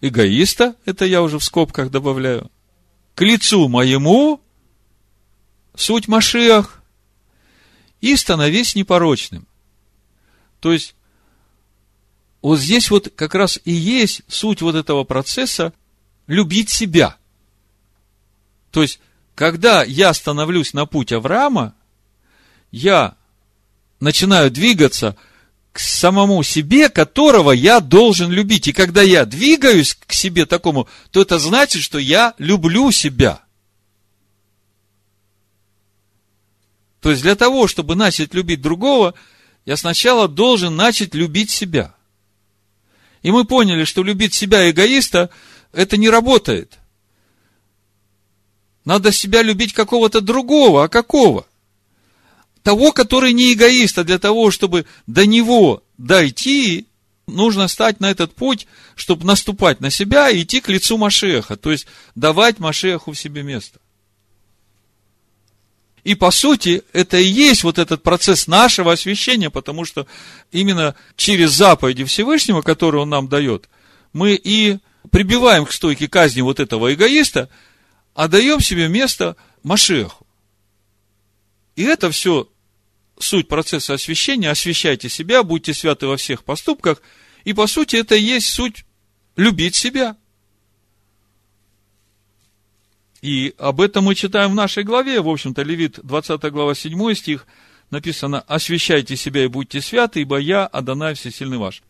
[0.00, 2.50] эгоиста, это я уже в скобках добавляю,
[3.14, 4.40] к лицу моему,
[5.74, 6.77] суть Машех,
[8.00, 9.46] и становись непорочным.
[10.60, 10.94] То есть,
[12.42, 15.72] вот здесь вот как раз и есть суть вот этого процесса
[16.26, 17.16] любить себя.
[18.70, 19.00] То есть,
[19.34, 21.74] когда я становлюсь на путь Авраама,
[22.70, 23.14] я
[24.00, 25.16] начинаю двигаться
[25.72, 28.68] к самому себе, которого я должен любить.
[28.68, 33.42] И когда я двигаюсь к себе такому, то это значит, что я люблю себя.
[37.00, 39.14] То есть для того, чтобы начать любить другого,
[39.64, 41.94] я сначала должен начать любить себя.
[43.22, 45.30] И мы поняли, что любить себя эгоиста,
[45.72, 46.78] это не работает.
[48.84, 50.84] Надо себя любить какого-то другого.
[50.84, 51.46] А какого?
[52.62, 56.86] Того, который не эгоист, а для того, чтобы до него дойти,
[57.26, 61.70] нужно стать на этот путь, чтобы наступать на себя и идти к лицу Машеха, то
[61.70, 63.78] есть давать Машеху в себе место.
[66.08, 70.06] И по сути, это и есть вот этот процесс нашего освящения, потому что
[70.50, 73.68] именно через заповеди Всевышнего, которые он нам дает,
[74.12, 74.78] мы и
[75.10, 77.48] прибиваем к стойке казни вот этого эгоиста–
[78.18, 80.26] а даем себе место Машеху.
[81.76, 82.50] И это все
[83.16, 84.50] суть процесса освящения.
[84.50, 87.00] Освящайте себя, будьте святы во всех поступках.
[87.44, 88.84] И по сути это и есть суть
[89.36, 90.16] любить себя.
[93.20, 97.46] И об этом мы читаем в нашей главе, в общем-то, Левит, 20 глава, 7 стих,
[97.90, 101.82] написано, «Освящайте себя и будьте святы, ибо я, Адонай, всесильный ваш».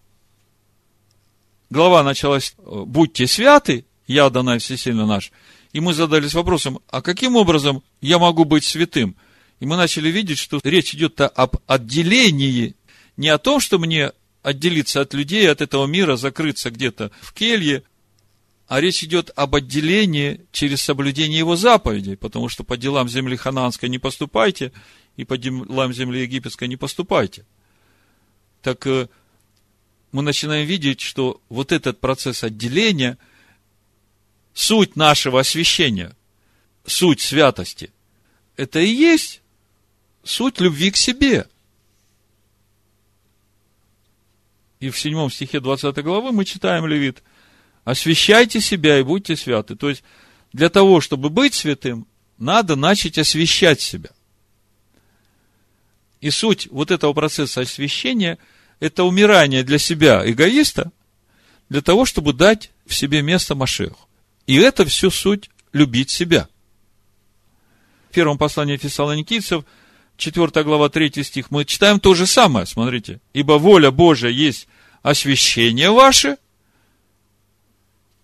[1.70, 5.32] Глава началась, «Будьте святы, я, Адонай, всесильный наш».
[5.72, 9.14] И мы задались вопросом, а каким образом я могу быть святым?
[9.60, 12.74] И мы начали видеть, что речь идет об отделении,
[13.18, 14.12] не о том, что мне
[14.42, 17.82] отделиться от людей, от этого мира, закрыться где-то в келье,
[18.68, 23.88] а речь идет об отделении через соблюдение его заповедей, потому что по делам земли хананской
[23.88, 24.72] не поступайте,
[25.16, 27.44] и по делам земли египетской не поступайте.
[28.62, 29.08] Так э,
[30.12, 33.18] мы начинаем видеть, что вот этот процесс отделения–
[34.58, 36.16] суть нашего освящения,
[36.84, 37.92] суть святости,
[38.56, 39.40] это и есть
[40.24, 41.48] суть любви к себе.
[44.80, 47.22] И в седьмом стихе 20 главы мы читаем Левит,
[47.88, 49.74] освящайте себя и будьте святы.
[49.74, 50.02] То есть,
[50.52, 54.10] для того, чтобы быть святым, надо начать освящать себя.
[56.20, 58.36] И суть вот этого процесса освящения–
[58.80, 60.92] это умирание для себя эгоиста,
[61.70, 64.06] для того, чтобы дать в себе место Машеху.
[64.46, 66.46] И это все суть любить себя.
[68.10, 69.64] В первом послании Фессалоникийцев,
[70.18, 73.20] 4 глава, 3 стих, мы читаем то же самое, смотрите.
[73.32, 74.68] Ибо воля Божия есть
[75.02, 76.36] освящение ваше,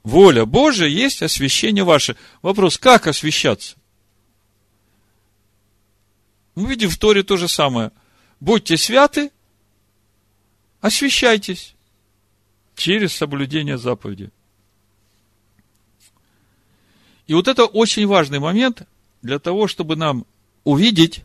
[0.05, 2.17] воля Божия есть освящение ваше.
[2.43, 3.77] Вопрос, как освящаться?
[6.55, 7.91] Мы видим в Торе то же самое.
[8.39, 9.33] Будьте святы,
[10.81, 11.75] освящайтесь
[12.77, 14.31] через соблюдение заповеди.
[17.27, 18.83] И вот это очень важный момент
[19.23, 20.27] для того, чтобы нам
[20.63, 21.25] увидеть,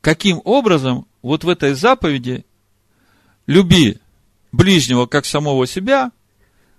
[0.00, 2.44] каким образом вот в этой заповеди
[3.46, 3.98] «люби
[4.50, 6.10] ближнего как самого себя»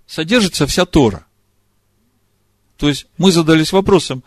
[0.06, 1.26] содержится вся Тора.
[2.80, 4.24] То есть мы задались вопросом,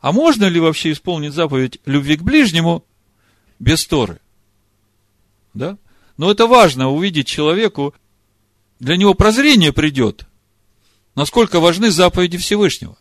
[0.00, 2.84] а можно ли вообще исполнить заповедь любви к ближнему
[3.60, 4.20] без Торы?
[5.54, 5.78] Да?
[6.16, 7.94] Но это важно увидеть человеку,
[8.80, 10.26] для него прозрение придет,
[11.14, 12.98] насколько важны заповеди Всевышнего.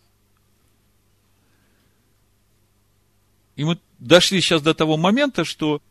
[3.55, 5.81] И мы дошли сейчас до того момента, что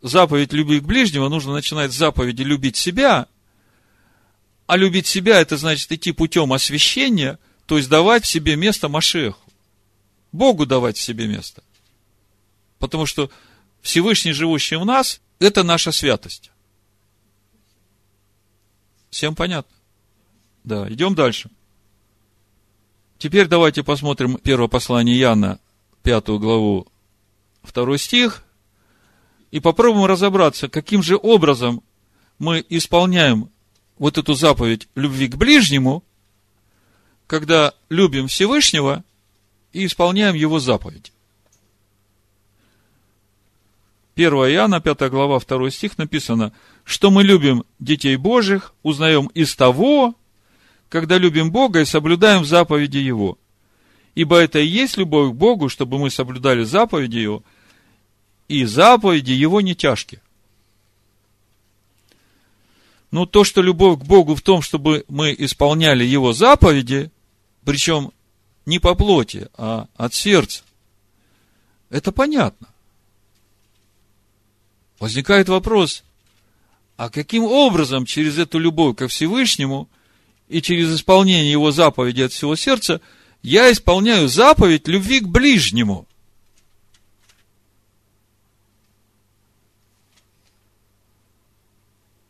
[0.00, 3.28] заповедь любви к ближнему нужно начинать с заповеди любить себя,
[4.66, 7.38] а любить себя это значит идти путем освящения,
[7.70, 9.48] то есть давать в себе место Машеху.
[10.32, 11.62] Богу давать в себе место.
[12.80, 13.30] Потому что
[13.80, 16.50] Всевышний, живущий в нас, это наша святость.
[19.08, 19.72] Всем понятно?
[20.64, 21.48] Да, идем дальше.
[23.18, 25.60] Теперь давайте посмотрим первое послание Иоанна,
[26.02, 26.88] пятую главу,
[27.62, 28.42] второй стих,
[29.52, 31.84] и попробуем разобраться, каким же образом
[32.40, 33.48] мы исполняем
[33.96, 36.02] вот эту заповедь любви к ближнему,
[37.30, 39.04] когда любим Всевышнего
[39.72, 41.12] и исполняем его заповедь.
[44.16, 46.52] 1 Иоанна, 5 глава, 2 стих написано,
[46.82, 50.16] что мы любим детей Божьих, узнаем из того,
[50.88, 53.38] когда любим Бога и соблюдаем заповеди Его.
[54.16, 57.44] Ибо это и есть любовь к Богу, чтобы мы соблюдали заповеди Его,
[58.48, 60.20] и заповеди Его не тяжкие.
[63.12, 67.12] Ну, то, что любовь к Богу в том, чтобы мы исполняли Его заповеди,
[67.64, 68.12] причем
[68.66, 70.62] не по плоти, а от сердца,
[71.88, 72.68] это понятно.
[74.98, 76.04] Возникает вопрос,
[76.96, 79.88] а каким образом через эту любовь ко Всевышнему
[80.48, 83.00] и через исполнение Его заповеди от всего сердца
[83.42, 86.06] я исполняю заповедь любви к ближнему?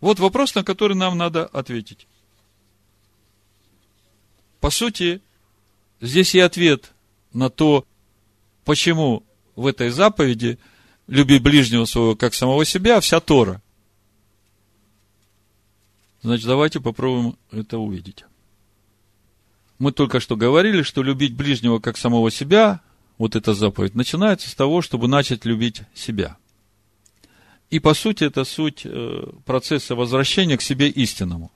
[0.00, 2.06] Вот вопрос, на который нам надо ответить.
[4.60, 5.20] По сути,
[6.00, 6.92] здесь и ответ
[7.32, 7.86] на то,
[8.64, 9.24] почему
[9.56, 10.58] в этой заповеди
[11.06, 13.62] «люби ближнего своего, как самого себя» вся Тора.
[16.22, 18.24] Значит, давайте попробуем это увидеть.
[19.78, 22.82] Мы только что говорили, что любить ближнего как самого себя,
[23.16, 26.36] вот эта заповедь, начинается с того, чтобы начать любить себя.
[27.70, 31.50] И по сути это суть э, процесса возвращения к себе истинному.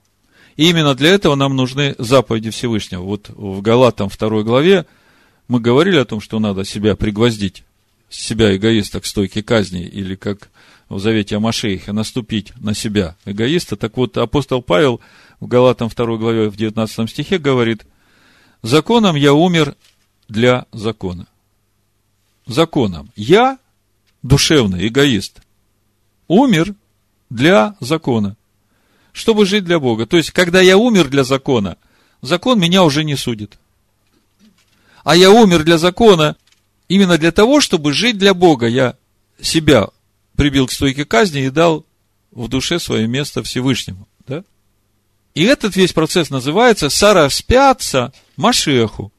[0.57, 3.01] И именно для этого нам нужны заповеди Всевышнего.
[3.01, 4.85] Вот в Галатам 2 главе
[5.47, 7.63] мы говорили о том, что надо себя пригвоздить,
[8.09, 10.49] себя эгоиста к стойке казни, или как
[10.87, 13.75] в Завете о Машеихе, наступить на себя эгоиста.
[13.75, 15.01] Так вот, апостол Павел
[15.39, 17.85] в Галатам 2 главе в 19 стихе говорит,
[18.61, 19.75] «Законом я умер
[20.29, 21.27] для закона».
[22.45, 23.11] Законом.
[23.15, 23.57] Я
[24.21, 25.41] душевный эгоист
[26.27, 26.75] умер
[27.29, 28.37] для закона,
[29.15, 30.05] чтобы жить для Бога.
[30.05, 31.77] То есть, когда я умер для закона,
[32.21, 33.57] закон меня уже не судит.
[35.05, 36.35] А я умер для закона
[36.89, 38.67] именно для того, чтобы жить для Бога.
[38.67, 38.97] Я
[39.39, 39.87] себя
[40.35, 41.85] прибил к стойке казни и дал
[42.31, 44.05] в душе свое место Всевышнему.
[44.27, 44.43] Да?
[45.33, 49.13] И этот весь процесс называется «сораспяться Машеху».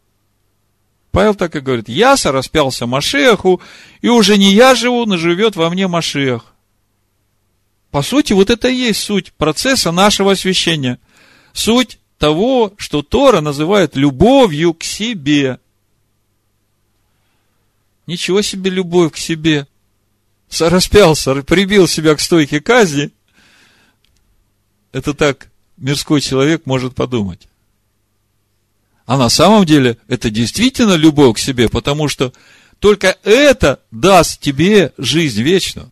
[1.10, 3.62] Павел так и говорит, я сораспялся Машеху,
[4.02, 6.55] и уже не я живу, но живет во мне Машех.
[7.96, 10.98] По сути, вот это и есть суть процесса нашего освящения.
[11.54, 15.58] Суть того, что Тора называет любовью к себе.
[18.06, 19.66] Ничего себе любовь к себе.
[20.50, 23.12] Сораспялся, прибил себя к стойке казни.
[24.92, 27.48] Это так мирской человек может подумать.
[29.06, 32.34] А на самом деле это действительно любовь к себе, потому что
[32.78, 35.90] только это даст тебе жизнь вечную.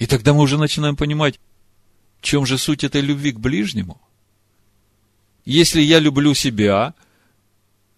[0.00, 1.38] И тогда мы уже начинаем понимать,
[2.20, 4.00] в чем же суть этой любви к ближнему.
[5.44, 6.94] Если я люблю себя,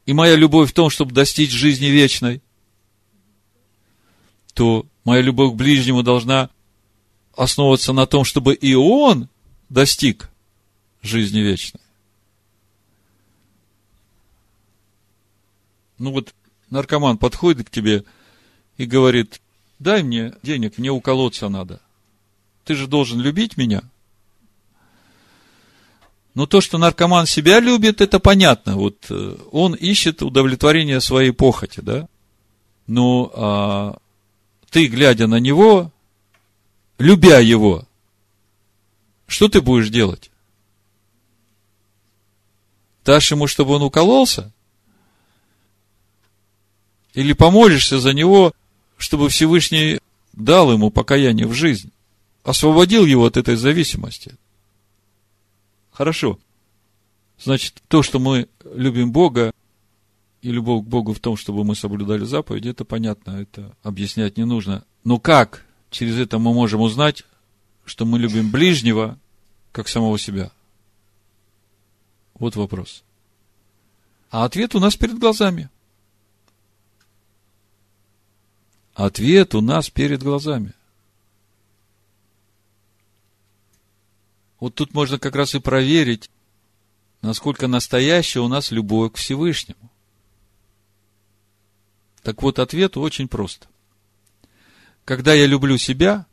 [0.05, 2.43] и моя любовь в том, чтобы достичь жизни вечной,
[4.53, 6.51] то моя любовь к ближнему должна
[7.37, 9.29] основываться на том, чтобы и он
[9.69, 10.29] достиг
[11.03, 11.81] жизни вечной.
[15.99, 16.35] Ну вот
[16.69, 18.03] наркоман подходит к тебе
[18.77, 19.41] и говорит,
[19.79, 21.81] дай мне денег, мне уколоться надо–
[22.65, 23.83] ты же должен любить меня.
[26.35, 28.77] Но то, что наркоман себя любит, это понятно.
[28.77, 32.09] Вот э, он ищет удовлетворение своей похоти, да?
[32.87, 33.99] Но а,
[34.71, 35.93] ты, глядя на него,
[36.99, 37.87] любя его,
[39.27, 40.31] что ты будешь делать?
[43.05, 44.53] Дашь ему, чтобы он укололся?
[47.15, 48.53] Или помолишься за него,
[48.97, 50.01] чтобы Всевышний
[50.33, 51.92] дал ему покаяние в жизнь?
[52.43, 54.37] Освободил его от этой зависимости.
[55.91, 56.39] Хорошо.
[57.39, 59.53] Значит, то, что мы любим Бога,
[60.43, 64.45] и любовь к Богу в том, чтобы мы соблюдали заповеди, это понятно, это объяснять не
[64.45, 64.85] нужно.
[65.05, 67.23] Но как через это мы можем узнать,
[67.85, 69.19] что мы любим ближнего,
[69.71, 70.51] как самого себя?
[72.35, 73.05] Вот вопрос.
[74.31, 75.71] А ответ у нас перед глазами.
[78.95, 80.75] Ответ у нас перед глазами.
[84.63, 86.31] Вот тут можно как раз и проверить,
[87.21, 89.91] насколько настоящая у нас любовь к Всевышнему.
[92.23, 93.67] Так вот, ответ очень прост.
[95.05, 96.27] Когда я люблю себя,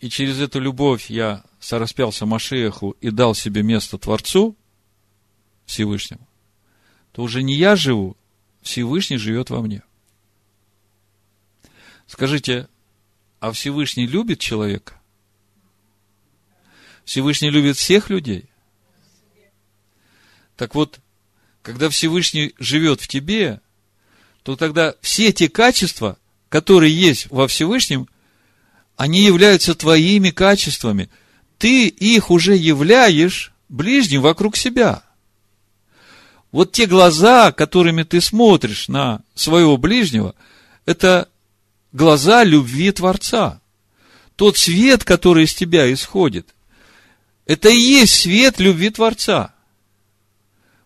[0.00, 4.54] и через эту любовь я сораспялся Машеху и дал себе место Творцу,
[5.64, 6.28] Всевышнему,
[7.12, 8.18] то уже не я живу,
[8.60, 9.82] Всевышний живет во мне.
[12.06, 12.68] Скажите,
[13.40, 15.00] а Всевышний любит человека?
[17.04, 18.46] Всевышний любит всех людей.
[20.56, 21.00] Так вот,
[21.62, 23.60] когда Всевышний живет в тебе,
[24.42, 28.08] то тогда все те качества, которые есть во Всевышнем,
[28.96, 31.10] они являются твоими качествами.
[31.58, 35.02] Ты их уже являешь ближним вокруг себя.
[36.52, 40.36] Вот те глаза, которыми ты смотришь на своего ближнего,
[40.86, 41.28] это
[41.92, 43.60] глаза любви Творца.
[44.36, 46.53] Тот свет, который из тебя исходит,
[47.46, 49.54] это и есть свет любви Творца.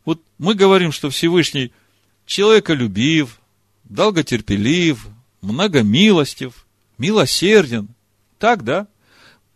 [0.05, 1.73] Вот мы говорим, что Всевышний
[2.27, 3.41] человеколюбив,
[3.85, 5.07] долготерпелив,
[5.41, 6.67] многомилостив,
[6.99, 7.89] милосерден.
[8.39, 8.87] Так, да?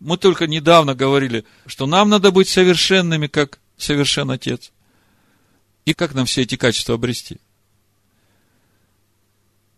[0.01, 4.73] Мы только недавно говорили, что нам надо быть совершенными, как совершен Отец.
[5.85, 7.39] И как нам все эти качества обрести?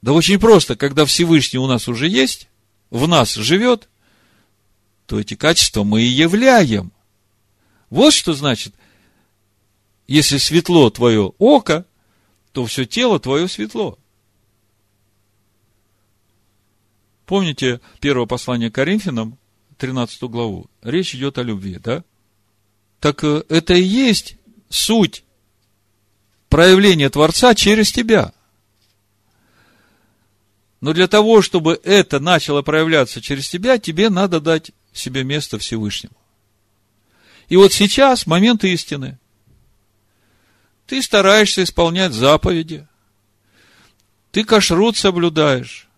[0.02, 2.48] Да очень просто, когда Всевышний у нас уже есть,
[2.90, 3.88] в нас живет,
[5.06, 6.92] то эти качества мы и являем.
[7.90, 8.74] Вот что значит,
[10.06, 11.86] если светло твое око,
[12.52, 13.98] то все тело твое светло.
[17.26, 19.38] Помните первое послание Коринфянам,
[19.78, 20.70] 13 главу?
[20.82, 22.04] Речь идет о любви, да?
[23.00, 24.36] Так э, это и есть
[24.68, 25.24] суть
[26.48, 28.32] проявление Творца через тебя.
[30.80, 36.14] Но для того, чтобы это начало проявляться через тебя, тебе надо дать себе место Всевышнему.
[37.48, 39.18] И вот сейчас момент истины.
[40.86, 42.86] Ты стараешься исполнять заповеди.
[44.32, 45.88] Ты кашрут соблюдаешь.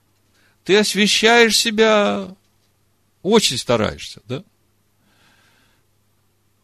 [0.65, 2.29] Ты освещаешь себя.
[3.23, 4.45] Очень стараешься, да?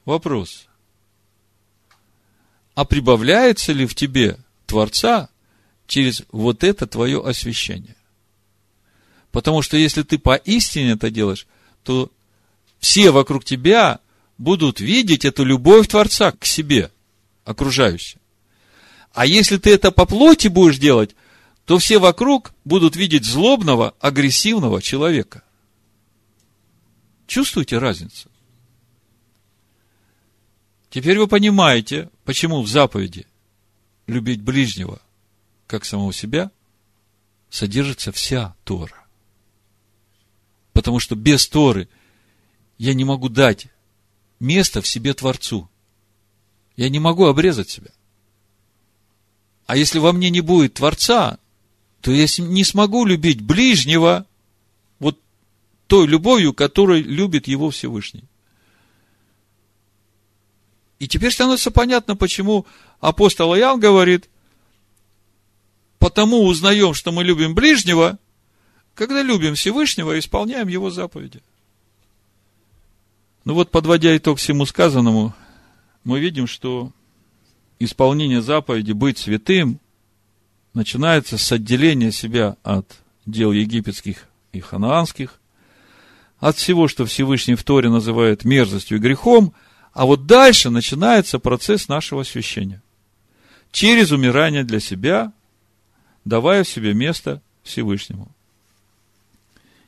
[0.05, 0.67] Вопрос
[2.75, 5.29] а прибавляется ли в тебе Творца
[5.87, 7.97] через вот это твое освящение?
[9.31, 11.47] Потому что если ты поистине это делаешь,
[11.85, 12.11] то
[12.81, 14.01] все вокруг тебя
[14.39, 16.91] будут видеть эту любовь Творца к себе,
[17.45, 18.21] окружающим.
[19.13, 21.15] А если ты это по плоти будешь делать,
[21.65, 25.43] то все вокруг будут видеть злобного, агрессивного человека.
[27.27, 28.31] Чувствуете разницу?
[30.91, 33.27] Теперь вы понимаете, почему в заповеди
[34.07, 35.01] любить ближнего,
[35.67, 36.51] как самого себя,
[37.49, 39.07] содержится вся Тора.
[40.73, 41.89] Потому что без Торы
[42.79, 43.69] я не могу дать
[44.43, 45.71] место в себе Творцу.
[46.77, 47.91] Я не могу обрезать себя.
[49.67, 51.39] А если во мне не будет Творца,
[52.01, 54.27] то я не смогу любить ближнего
[54.99, 55.19] вот
[55.87, 58.25] той любовью, которой любит его Всевышний.
[60.99, 62.67] И теперь становится понятно, почему
[63.01, 64.29] апостол Иоанн говорит,
[65.99, 68.19] потому узнаем, что мы любим ближнего,
[68.95, 71.43] когда любим Всевышнего и исполняем его заповеди.
[73.45, 75.35] Ну вот, подводя итог всему сказанному,
[76.05, 76.93] мы видим, что
[77.79, 79.81] исполнение заповеди быть святым
[80.75, 82.87] начинается с отделения себя от
[83.27, 85.41] дел египетских и ханаанских,
[86.39, 89.53] от всего, что Всевышний в Торе называет мерзостью и грехом–
[89.93, 92.83] а вот дальше начинается процесс нашего освящения.
[93.71, 95.33] Через умирание для себя,
[96.25, 98.29] давая себе место Всевышнему.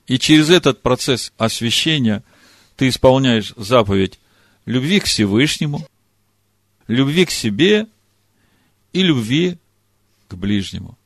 [0.07, 2.23] И через этот процесс освящения
[2.77, 4.19] ты исполняешь заповедь
[4.67, 5.87] любви к Всевышнему,
[6.87, 7.87] любви к себе
[8.93, 9.59] и любви
[10.29, 10.97] к ближнему.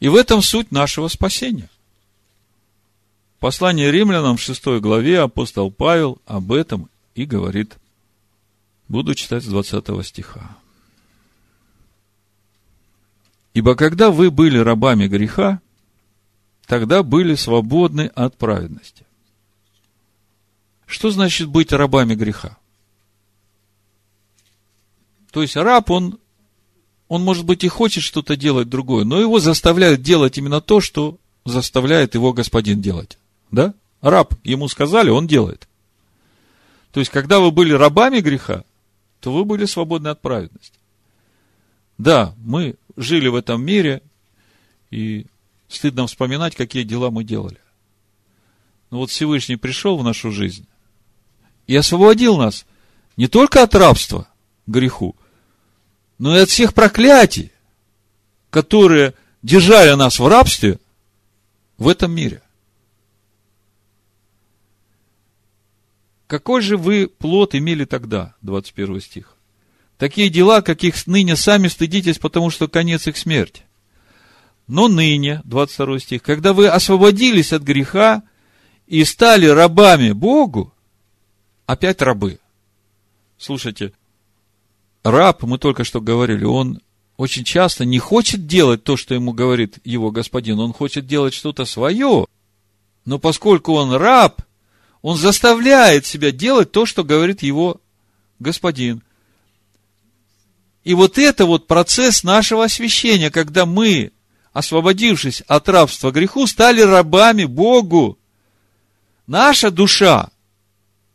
[0.00, 1.70] И в этом суть нашего спасения.
[3.38, 7.74] Послание римлянам в 6 главе апостол Павел об этом и говорит–
[8.88, 10.56] Буду читать с 20 стиха.
[13.54, 15.60] Ибо когда вы были рабами греха,
[16.66, 19.06] тогда были свободны от праведности.
[20.86, 22.56] Что значит быть рабами греха?
[25.30, 26.18] То есть раб, он,
[27.08, 31.18] он, может быть, и хочет что-то делать другое, но его заставляют делать именно то, что
[31.44, 33.18] заставляет его господин делать.
[33.50, 33.74] Да?
[34.00, 35.66] Раб, ему сказали, он делает.
[36.92, 38.64] То есть, когда вы были рабами греха,
[39.20, 40.78] то вы были свободны от праведности.
[41.98, 44.02] Да, мы жили в этом мире,
[44.90, 45.26] и
[45.68, 47.58] стыдно вспоминать, какие дела мы делали.
[48.90, 50.66] Но вот Всевышний пришел в нашу жизнь
[51.66, 52.66] и освободил нас
[53.16, 54.28] не только от рабства
[54.66, 55.16] греху,
[56.18, 57.52] но и от всех проклятий,
[58.50, 60.78] которые держали нас в рабстве
[61.78, 62.42] в этом мире.
[66.26, 68.34] Какой же вы плод имели тогда?
[68.42, 69.36] 21 стих.
[69.98, 73.62] Такие дела, каких ныне сами стыдитесь, потому что конец их смерть.
[74.66, 78.22] Но ныне, 22 стих, когда вы освободились от греха
[78.86, 80.73] и стали рабами Богу,
[81.66, 82.38] опять рабы.
[83.38, 83.92] Слушайте,
[85.02, 86.80] раб, мы только что говорили, он
[87.16, 90.58] очень часто не хочет делать то, что ему говорит его господин.
[90.58, 92.26] Он хочет делать что-то свое.
[93.04, 94.42] Но поскольку он раб,
[95.02, 97.80] он заставляет себя делать то, что говорит его
[98.38, 99.02] господин.
[100.82, 104.12] И вот это вот процесс нашего освящения, когда мы,
[104.52, 108.18] освободившись от рабства греху, стали рабами Богу.
[109.26, 110.30] Наша душа,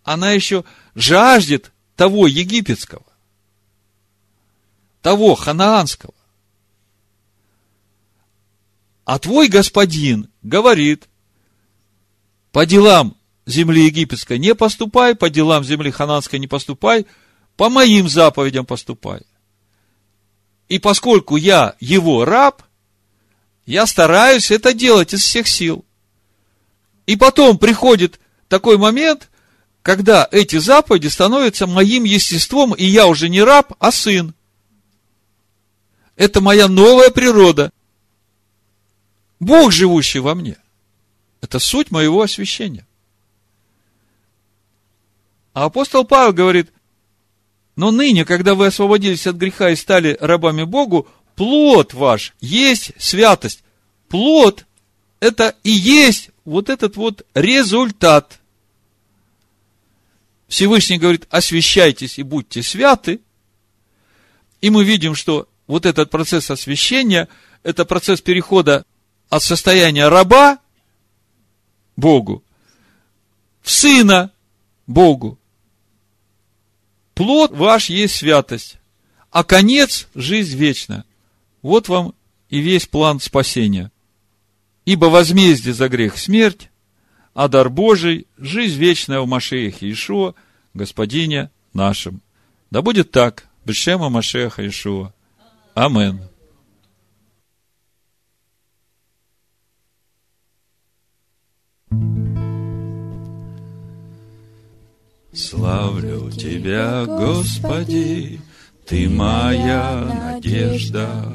[0.09, 3.05] она еще жаждет того египетского,
[5.03, 6.15] того ханаанского.
[9.05, 11.07] А твой господин говорит,
[12.51, 17.05] по делам земли египетской не поступай, по делам земли хананской не поступай,
[17.55, 19.21] по моим заповедям поступай.
[20.69, 22.63] И поскольку я его раб,
[23.67, 25.85] я стараюсь это делать из всех сил.
[27.05, 29.29] И потом приходит такой момент,
[29.81, 34.33] когда эти заповеди становятся моим естеством, и я уже не раб, а сын.
[36.15, 37.71] Это моя новая природа.
[39.39, 40.57] Бог, живущий во мне.
[41.41, 42.85] Это суть моего освящения.
[45.53, 46.71] А апостол Павел говорит,
[47.75, 53.63] но ныне, когда вы освободились от греха и стали рабами Богу, плод ваш есть святость.
[54.09, 54.65] Плод–
[55.21, 58.38] это и есть вот этот вот результат.
[60.49, 63.21] Всевышний говорит, освящайтесь и будьте святы.
[64.61, 67.29] И мы видим, что вот этот процесс освящения–
[67.63, 68.83] это процесс перехода
[69.29, 70.57] от состояния раба
[71.95, 72.43] Богу
[73.61, 74.31] в сына
[74.87, 75.37] Богу.
[77.13, 78.77] Плод ваш есть святость,
[79.29, 81.05] а конец– жизнь вечная.
[81.61, 82.15] Вот вам
[82.49, 83.91] и весь план спасения.
[84.85, 86.69] Ибо возмездие за грех– смерть,
[87.33, 90.33] а дар Божий– жизнь вечная в Машеях Иешуа,
[90.73, 92.21] Господине нашим.
[92.71, 95.13] Да будет так, Бешема Машеха Иешуа.
[95.75, 96.21] Амен.
[105.33, 108.41] Славлю Тебя, Господи,
[108.85, 111.33] Ты моя надежда.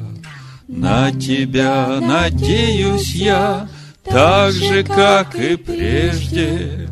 [0.67, 3.69] На Тебя надеюсь я,
[4.05, 6.89] так же, как и прежде.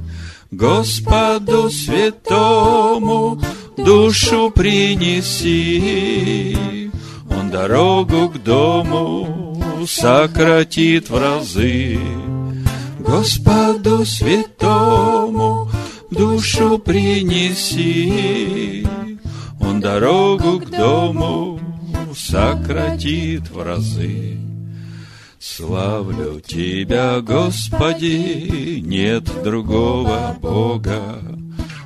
[0.52, 3.42] Господу святому
[3.76, 5.58] душу принеси,
[7.30, 9.58] Он дорогу к дому
[9.88, 12.00] сократит в разы.
[13.00, 15.70] Господу святому
[16.12, 18.06] душу принеси,
[19.60, 21.60] Он дорогу к дому
[22.16, 24.43] сократит в разы.
[25.56, 31.22] Славлю Тебя, Господи, нет другого Бога.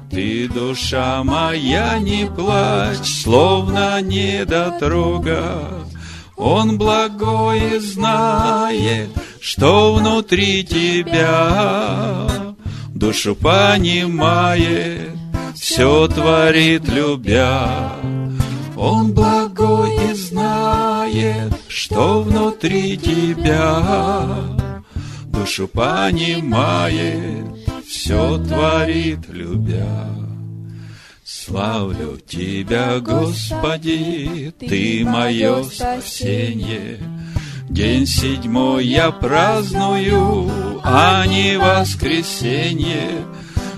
[0.09, 5.85] Ты, душа моя, не плачь, словно недотрога.
[6.37, 9.09] Он благое знает,
[9.41, 12.29] что внутри тебя
[12.97, 15.09] душу понимает,
[15.55, 17.91] все творит любя.
[18.77, 21.53] Он благой и знает,
[21.87, 23.81] что внутри тебя,
[25.27, 27.45] душу понимает,
[27.87, 30.09] все творит любя.
[31.23, 36.99] Славлю Тебя, Господи, Ты мое спасение.
[37.69, 40.51] День седьмой я праздную,
[40.83, 43.11] а не воскресенье.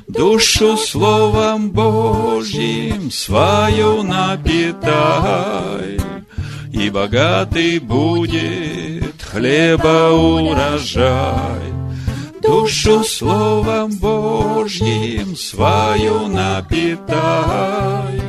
[0.07, 5.98] Душу Словом Божьим свою напитай,
[6.71, 11.73] И богатый будет хлеба урожай.
[12.41, 18.19] Душу Словом Божьим свою напитай,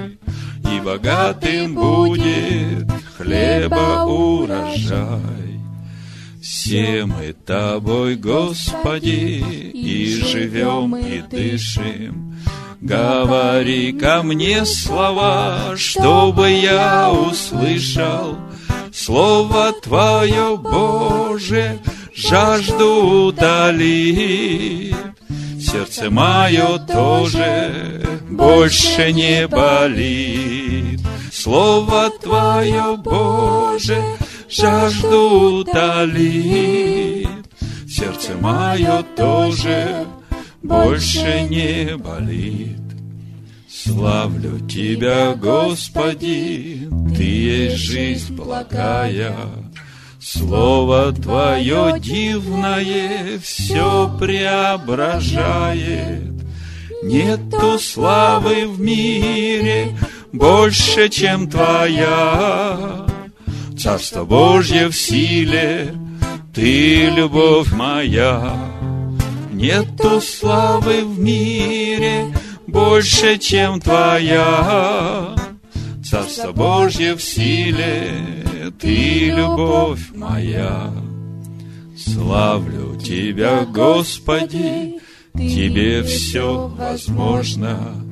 [0.72, 5.20] И богатым будет хлеба урожай.
[6.42, 12.29] Все мы Тобой, Господи, и живем, и дышим.
[12.80, 18.38] Говори ко мне слова, чтобы я услышал
[18.90, 21.78] Слово Твое, Боже,
[22.14, 24.96] жажду утолит.
[25.60, 31.00] Сердце мое тоже больше не болит.
[31.30, 34.02] Слово Твое, Боже,
[34.48, 37.28] жажду утолит.
[37.86, 40.06] Сердце мое тоже
[40.62, 42.76] больше не болит.
[43.68, 49.36] Славлю Тебя, Господи, Ты есть жизнь благая.
[50.20, 56.30] Слово Твое дивное все преображает.
[57.02, 59.96] Нету славы в мире
[60.32, 63.06] больше, чем Твоя.
[63.78, 65.94] Царство Божье в силе,
[66.52, 68.69] ты любовь моя.
[69.60, 72.34] Нету славы в мире
[72.66, 75.34] больше, чем твоя.
[76.02, 78.10] Царство Божье в силе,
[78.80, 80.90] ты любовь моя.
[81.94, 84.98] Славлю Тебя, Господи,
[85.34, 88.02] Тебе все возможно.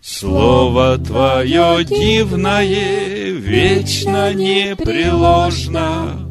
[0.00, 6.30] Слово Твое дивное, вечно непреложно.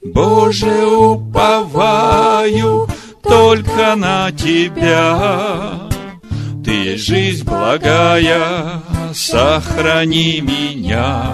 [0.00, 2.86] Боже, уповаю
[3.22, 5.88] только на Тебя.
[6.64, 8.82] Ты есть жизнь благая,
[9.14, 11.32] сохрани меня.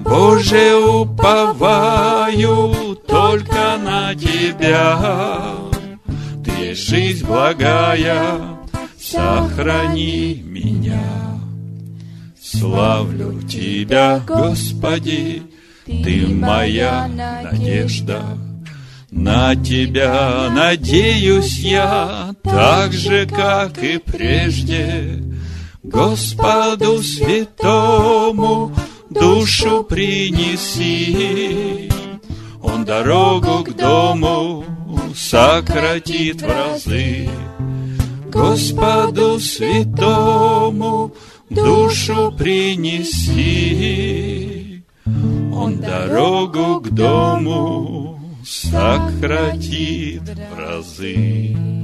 [0.00, 2.74] Боже, уповаю
[3.06, 4.98] только на Тебя.
[6.44, 8.38] Ты есть жизнь благая,
[8.98, 11.02] сохрани меня.
[12.40, 15.42] Славлю Тебя, Господи,
[15.86, 18.22] Ты моя надежда.
[19.14, 25.22] На Тебя надеюсь я, так же, как и прежде.
[25.82, 28.74] Господу святому
[29.10, 30.80] душу принеси.
[32.62, 34.64] Он дорогу к дому
[35.14, 37.28] сократит в разы.
[38.30, 41.12] Господу святому
[41.50, 43.42] душу принеси.
[45.54, 51.81] Он дорогу к дому сократит в разы.